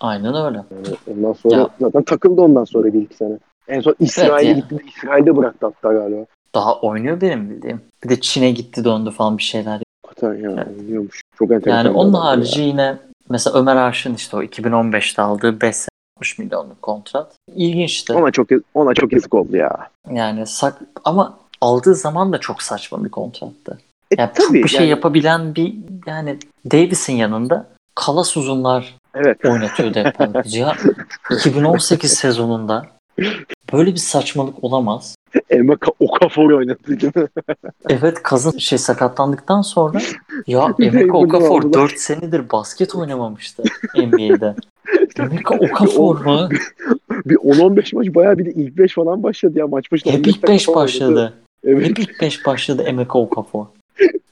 [0.00, 0.58] Aynen öyle.
[0.70, 1.68] Yani ondan sonra Ya.
[1.80, 3.38] zaten takıldı ondan sonra bir iki sene.
[3.68, 4.54] En son İsrail'e ya.
[4.54, 4.78] gitti.
[4.78, 6.26] de İsrail'de bıraktı hatta galiba.
[6.54, 7.80] Daha oynuyor benim bildiğim.
[8.04, 9.80] Bir de Çin'e gitti döndü falan bir şeyler.
[10.06, 10.50] Hakikaten ya.
[10.50, 10.66] Evet.
[10.80, 11.22] Oynuyormuş.
[11.38, 11.84] Çok enteresan.
[11.84, 12.66] Yani onun harici ya.
[12.66, 12.94] yine
[13.28, 17.32] mesela Ömer Arşın işte o 2015'te aldığı 5 sene 60 milyonluk kontrat.
[17.56, 18.12] İlginçti.
[18.12, 19.88] Ona çok ona çok yazık oldu ya.
[20.12, 23.78] Yani sak ama aldığı zaman da çok saçma bir kontrattı.
[24.10, 25.74] E, Yani çok tabii, bir şey yani- yapabilen bir
[26.06, 26.38] yani
[26.72, 29.44] Davis'in yanında kalas uzunlar Evet.
[29.44, 30.46] oynatıyordu hep.
[30.54, 30.74] ya
[31.30, 32.86] 2018 sezonunda
[33.72, 35.16] böyle bir saçmalık olamaz.
[35.50, 37.26] Emeka Okafor oynadı değil mi?
[37.88, 39.98] Evet kazın şey sakatlandıktan sonra
[40.46, 41.72] ya Emeka Okafor aldılar.
[41.82, 43.62] 4 senedir basket oynamamıştı
[43.96, 44.54] NBA'de.
[45.18, 46.48] Emeka Okafor mu?
[47.26, 49.66] bir 10-15 maç bayağı bir de ilk 5 falan başladı ya.
[49.66, 50.92] Maç başına Hep 15 ilk dakika 5 falan oynadı.
[50.92, 51.32] başladı.
[51.64, 51.88] Evet.
[51.88, 53.66] Hep ilk 5 başladı Emeka Okafor.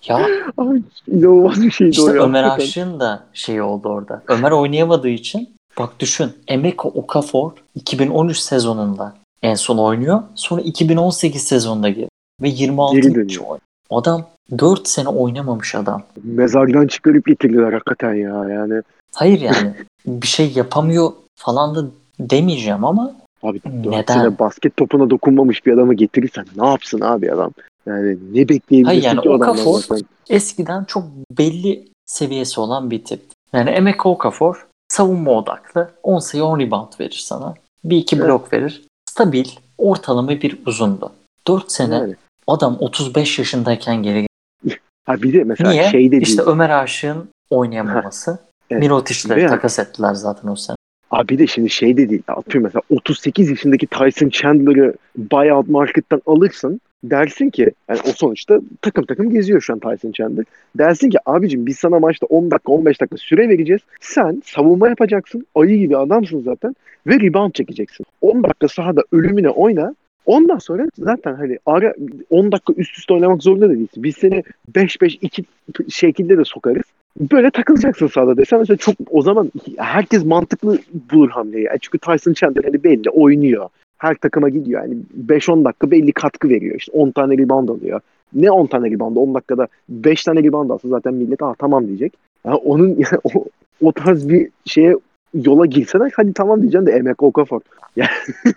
[0.08, 0.28] Ya
[0.58, 2.22] Ay, inanılmaz bir şeydi işte o ya.
[2.22, 2.44] Ömer.
[2.44, 4.22] Aşık'ın da şeyi oldu orada.
[4.28, 10.22] Ömer oynayamadığı için bak düşün Emeka Okafor 2013 sezonunda en son oynuyor.
[10.34, 12.08] Sonra 2018 sezonunda gir.
[12.42, 13.42] Ve 26 Geri maç dönüyor.
[13.42, 13.60] oynuyor.
[13.90, 14.26] Adam
[14.58, 16.02] 4 sene oynamamış adam.
[16.24, 18.48] Mezardan çıkarıp getirdiler hakikaten ya.
[18.48, 18.82] Yani
[19.14, 19.72] Hayır yani
[20.06, 21.84] bir şey yapamıyor falan da
[22.20, 23.12] demeyeceğim ama
[23.42, 24.14] abi 4 Neden?
[24.14, 27.52] sene basket topuna dokunmamış bir adamı getirirsen ne yapsın abi adam?
[27.86, 31.04] Yani ne bekleyebilirsin Hayır yani ki Okafor- eskiden çok
[31.38, 33.20] belli seviyesi olan bir tip.
[33.52, 37.54] Yani Emeka Okafor savunma odaklı 10 sayı 10 rebound verir sana.
[37.84, 38.26] Bir iki Evet.
[38.26, 38.82] blok verir.
[39.10, 39.44] Stabil,
[39.78, 41.12] ortalama bir uzundu.
[41.46, 42.14] 4 sene Yani.
[42.46, 44.26] adam 35 yaşındayken geri
[45.06, 45.90] Ha bir de mesela Niye?
[45.90, 46.16] şey de.
[46.18, 48.38] İşte Ömer Aşık'ın oynayamaması.
[48.70, 48.82] Evet.
[48.82, 50.76] Mirotic'le Ve yani- takas ettiler zaten o sene.
[51.10, 52.22] Abi bir de şimdi şey de değil.
[52.28, 56.80] Atıyorum mesela 38 yaşındaki Tyson Chandler'ı buyout market'tan alırsın.
[57.04, 60.44] Dersin ki yani o sonuçta takım takım geziyor şu an Tyson Chandler.
[60.78, 63.80] Dersin ki abicim biz sana maçta 10 dakika 15 dakika süre vereceğiz.
[64.00, 65.46] Sen savunma yapacaksın.
[65.54, 66.76] Ayı gibi adamsın zaten.
[67.06, 68.06] Ve rebound çekeceksin.
[68.20, 69.94] 10 dakika sahada ölümüne oyna.
[70.26, 71.94] Ondan sonra zaten hani ara
[72.30, 74.02] 10 dakika üst üste oynamak zorunda da değilsin.
[74.02, 74.42] Biz seni
[74.74, 75.44] 5-5-2
[75.88, 76.84] şekilde de sokarız.
[77.20, 80.78] Böyle takılacaksın sahada desen mesela çok o zaman herkes mantıklı
[81.12, 81.64] bulur hamleyi.
[81.64, 83.68] Yani çünkü Tyson Chandler hani belli oynuyor.
[84.02, 84.82] Her takıma gidiyor.
[84.82, 84.96] Yani
[85.28, 86.76] 5-10 dakika belli katkı veriyor.
[86.76, 88.00] İşte 10 tane rebound alıyor.
[88.34, 89.16] Ne 10 tane rebound?
[89.16, 92.12] 10 dakikada 5 tane rebound alsa zaten millet ah tamam diyecek.
[92.46, 93.44] Yani onun yani o,
[93.82, 94.96] o tarz bir şeye
[95.34, 97.60] yola girseler hadi tamam diyeceğim de Emek Okafor.
[97.96, 98.10] Yani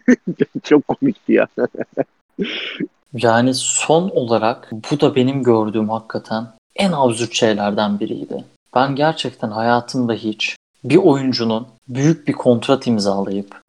[0.64, 1.48] çok komikti ya.
[3.14, 8.44] Yani son olarak bu da benim gördüğüm hakikaten en absürt şeylerden biriydi.
[8.76, 13.65] Ben gerçekten hayatımda hiç bir oyuncunun büyük bir kontrat imzalayıp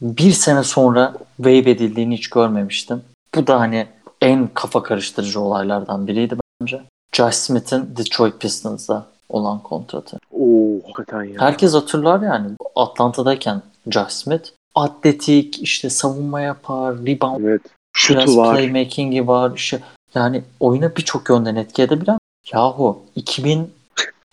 [0.00, 3.02] bir sene sonra waive edildiğini hiç görmemiştim.
[3.34, 3.86] Bu da hani
[4.20, 6.80] en kafa karıştırıcı olaylardan biriydi bence.
[7.12, 10.18] Josh Smith'in Detroit Pistons'da olan kontratı.
[10.32, 11.40] Oo hakikaten ya.
[11.40, 17.62] Herkes hatırlar yani Atlanta'dayken Josh Smith atletik işte savunma yapar, rebound Evet.
[17.92, 18.56] Şutu var.
[18.56, 19.52] playmaking'i var.
[19.56, 19.80] işte
[20.14, 22.18] yani oyuna birçok yönden etki edebilen.
[22.52, 23.72] Yahu 2000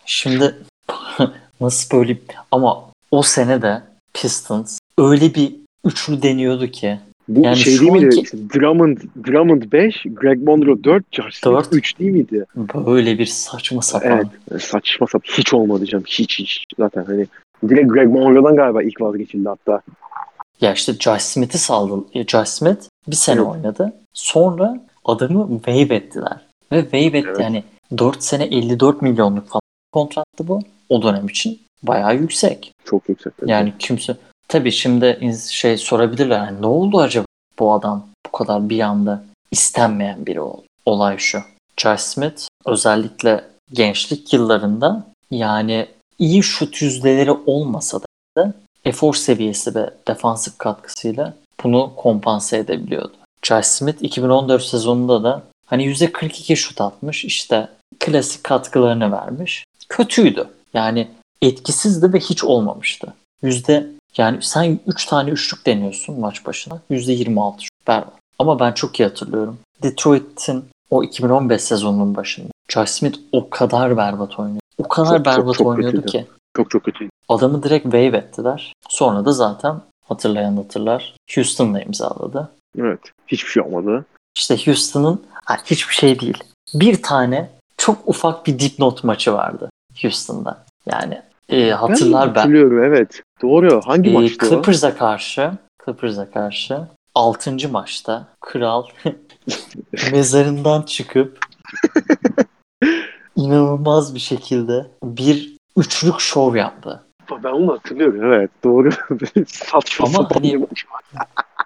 [0.05, 0.55] şimdi
[1.61, 2.17] nasıl böyle
[2.51, 3.81] ama o sene de
[4.13, 8.05] Pistons öyle bir üçlü deniyordu ki Bu Yani şey değil miydi?
[8.05, 11.67] anki- Drummond, Drummond 5, Greg Monroe 4, Josh Smith Dört.
[11.73, 12.45] 3 değil miydi?
[12.85, 14.29] böyle bir saçma sapan.
[14.51, 14.63] Evet.
[14.63, 15.31] Saçma sapan.
[15.37, 16.03] Hiç olmadı canım.
[16.07, 16.63] Hiç hiç.
[16.77, 17.27] Zaten hani
[17.69, 19.81] Direkt Greg Monroe'dan galiba ilk vazgeçildi hatta.
[20.61, 22.05] Ya işte Josh Smith'i saldı.
[22.13, 23.47] E, Josh Smith bir sene Evet.
[23.49, 23.93] oynadı.
[24.13, 26.37] Sonra adamı waive ettiler.
[26.71, 27.39] Ve waive etti Evet.
[27.39, 27.63] yani
[27.97, 30.59] 4 sene 54 milyonluk falan kontraktı bu.
[30.89, 32.71] O dönem için bayağı yüksek.
[32.85, 33.37] Çok yüksek.
[33.37, 33.51] tabii.
[33.51, 34.17] Yani kimse
[34.47, 37.25] tabii şimdi şey sorabilirler yani ne oldu acaba
[37.59, 40.63] bu adam bu kadar bir anda istenmeyen biri oldu.
[40.85, 41.41] Olay şu.
[41.77, 45.87] Josh Smith özellikle gençlik yıllarında yani
[46.19, 47.99] iyi şut yüzdeleri olmasa
[48.37, 48.53] da
[48.85, 51.33] efor seviyesi ve defansif katkısıyla
[51.63, 53.13] bunu kompanse edebiliyordu.
[53.41, 57.67] Josh Smith 2014 sezonunda da hani %42 şut atmış işte
[57.99, 59.65] klasik katkılarını vermiş.
[59.89, 60.49] Kötüydü.
[60.73, 61.07] Yani
[61.41, 63.13] etkisizdi ve hiç olmamıştı.
[64.17, 66.79] Yani sen 3 tane üçlük deniyorsun maç başına.
[66.91, 68.13] %26 şut berbat.
[68.39, 69.57] Ama ben çok iyi hatırlıyorum.
[69.83, 74.63] Detroit'in o 2015 sezonunun başında Josh Smith o kadar berbat oynuyordu.
[74.77, 76.25] O kadar Çok, çok, berbat çok oynuyordu kötüydü.
[76.25, 76.27] ki.
[76.57, 77.09] Çok çok kötü.
[77.29, 78.73] Adamı direkt waive ettiler.
[78.89, 82.51] Sonra da zaten hatırlayan hatırlar Houston'la imzaladı.
[82.79, 82.99] Evet.
[83.27, 84.05] Hiçbir şey olmadı.
[84.35, 85.23] İşte Houston'ın
[85.65, 86.43] hiçbir şey değil.
[86.73, 89.69] Bir tane çok ufak bir dipnot maçı vardı
[90.01, 90.63] Houston'da.
[90.85, 91.21] Yani
[91.53, 92.39] e, hatırlar ben.
[92.39, 93.23] Hatırlıyorum evet.
[93.41, 93.81] Doğru.
[93.85, 94.49] Hangi E, maçtı o?
[94.49, 95.51] Clippers'a karşı
[95.85, 97.69] Clippers'a karşı 6.
[97.71, 98.85] maçta kral
[100.11, 101.39] mezarından çıkıp
[103.35, 107.03] inanılmaz bir şekilde bir üçlük şov yaptı.
[107.43, 108.51] Ben onu hatırlıyorum evet.
[108.63, 108.89] Doğru.
[109.47, 110.67] Saçma Ama sapan hani-.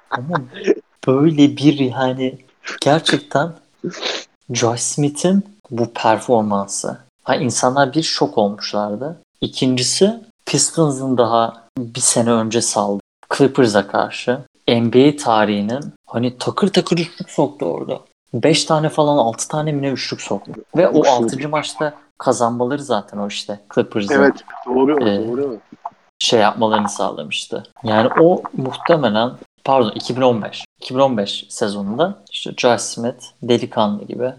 [0.09, 0.41] Ama
[1.07, 2.37] böyle bir yani
[2.81, 3.51] gerçekten
[4.53, 6.97] Josh Smith'in bu performansı.
[7.23, 9.21] Ha, insanlar bir şok olmuşlardı.
[9.41, 13.01] İkincisi Pistons'ın daha bir sene önce saldı.
[13.37, 17.99] Clippers'a karşı NBA tarihinin hani takır takır üçlük soktu orada.
[18.33, 20.51] 5 tane falan 6 tane mi ne üçlük soktu.
[20.77, 21.41] Ve o Üçlük.
[21.41, 21.49] 6.
[21.49, 24.43] maçta kazanmaları zaten o işte Clippers'ın Evet.
[24.65, 25.09] Doğru.
[25.09, 25.57] Ee, doğru.
[26.19, 27.63] şey yapmalarını sağlamıştı.
[27.83, 29.31] Yani o muhtemelen
[29.63, 30.65] pardon 2015.
[30.81, 34.33] 2015 sezonunda işte Josh Smith delikanlı gibi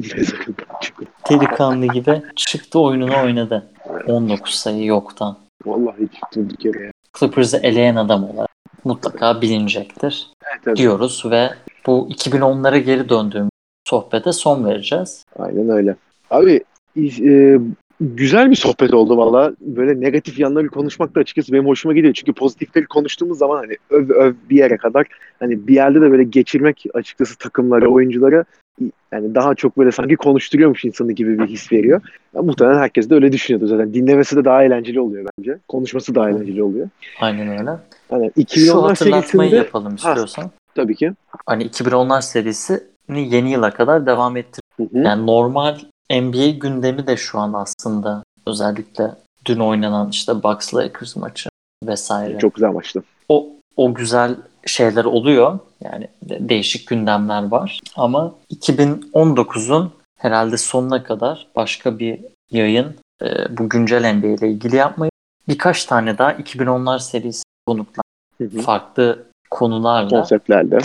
[0.00, 1.10] Mezarından çıkıyor.
[1.30, 3.70] delikanlı gibi çıktı oyununu oynadı.
[4.06, 5.38] 19 sayı yoktan.
[5.66, 6.90] Vallahi çıktı bir kere ya.
[7.18, 8.50] Clippers'ı eleyen adam olarak
[8.84, 10.76] mutlaka bilinecektir Evet, evet.
[10.76, 11.50] diyoruz ve
[11.86, 13.50] bu 2010'lara geri döndüğümüz
[13.88, 15.24] sohbete son vereceğiz.
[15.38, 15.96] Aynen öyle.
[16.30, 16.64] Abi
[16.96, 17.58] e,
[18.00, 19.52] güzel bir sohbet oldu valla.
[19.60, 22.14] Böyle negatif yanları konuşmak da açıkçası benim hoşuma gidiyor.
[22.14, 25.06] Çünkü pozitifleri konuştuğumuz zaman hani öv öv bir yere kadar
[25.40, 28.44] hani bir yerde de böyle geçirmek açıkçası takımları, oyuncuları
[29.12, 32.00] yani daha çok böyle sanki konuşturuyormuş insanı gibi bir his veriyor.
[32.34, 33.94] Ya, muhtemelen herkes de öyle düşünüyordu zaten.
[33.94, 35.58] Dinlemesi de daha eğlenceli oluyor bence.
[35.68, 36.88] Konuşması daha eğlenceli oluyor.
[37.20, 37.70] Aynen öyle.
[38.10, 40.50] Hani Şu 2010'lar hatırlatmayı serisinde yapalım istiyorsan.
[40.74, 41.12] tabii ki.
[41.46, 44.62] Hani 2010'lar serisini yeni yıla kadar devam ettir.
[44.76, 44.98] Hı hı.
[44.98, 45.76] Yani normal
[46.10, 49.10] NBA gündemi de şu an aslında özellikle
[49.44, 51.48] dün oynanan işte Bucks Lakers maçı
[51.84, 52.38] vesaire.
[52.38, 53.04] Çok güzel maçtı.
[53.28, 53.46] O
[53.76, 54.36] o güzel
[54.66, 55.58] şeyler oluyor.
[55.80, 57.80] Yani de- değişik gündemler var.
[57.96, 65.10] Ama 2019'un herhalde sonuna kadar başka bir yayın e, bu güncel NBA ile ilgili yapmayı
[65.48, 68.04] birkaç tane daha 2010'lar serisi konuklar
[68.64, 70.78] farklı konularla Konseptlerle.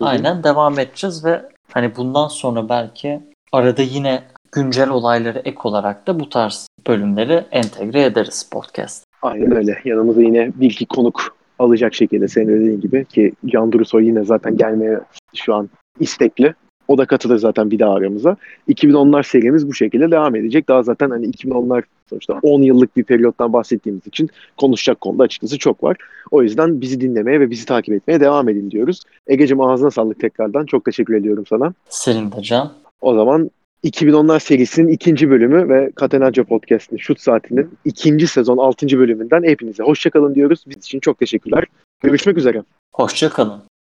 [0.00, 3.20] Aynen devam edeceğiz ve hani bundan sonra belki
[3.52, 4.22] arada yine
[4.56, 9.04] güncel olayları ek olarak da bu tarz bölümleri entegre ederiz podcast.
[9.22, 9.78] Aynen öyle.
[9.84, 14.56] Yanımıza yine bir iki konuk alacak şekilde senin dediğin gibi ki Can Durusoy yine zaten
[14.56, 15.00] gelmeye
[15.34, 16.54] şu an istekli.
[16.88, 18.36] O da katılır zaten bir daha aramıza.
[18.68, 20.68] 2010'lar serimiz bu şekilde devam edecek.
[20.68, 25.84] Daha zaten hani 2010'lar sonuçta 10 yıllık bir periyottan bahsettiğimiz için konuşacak konuda açıkçası çok
[25.84, 25.96] var.
[26.30, 29.00] O yüzden bizi dinlemeye ve bizi takip etmeye devam edin diyoruz.
[29.26, 30.66] Ege'cim ağzına sağlık tekrardan.
[30.66, 31.72] Çok teşekkür ediyorum sana.
[31.88, 32.72] Senin de Can.
[33.00, 33.50] O zaman
[33.84, 40.34] 2010'lar serisinin ikinci bölümü ve Katenaca Podcast'ın Şut Saati'nin ikinci sezon altıncı bölümünden hepinize hoşçakalın
[40.34, 40.64] diyoruz.
[40.66, 41.64] Biz için çok teşekkürler.
[42.02, 42.62] Görüşmek üzere.
[42.92, 43.62] Hoşça kalın.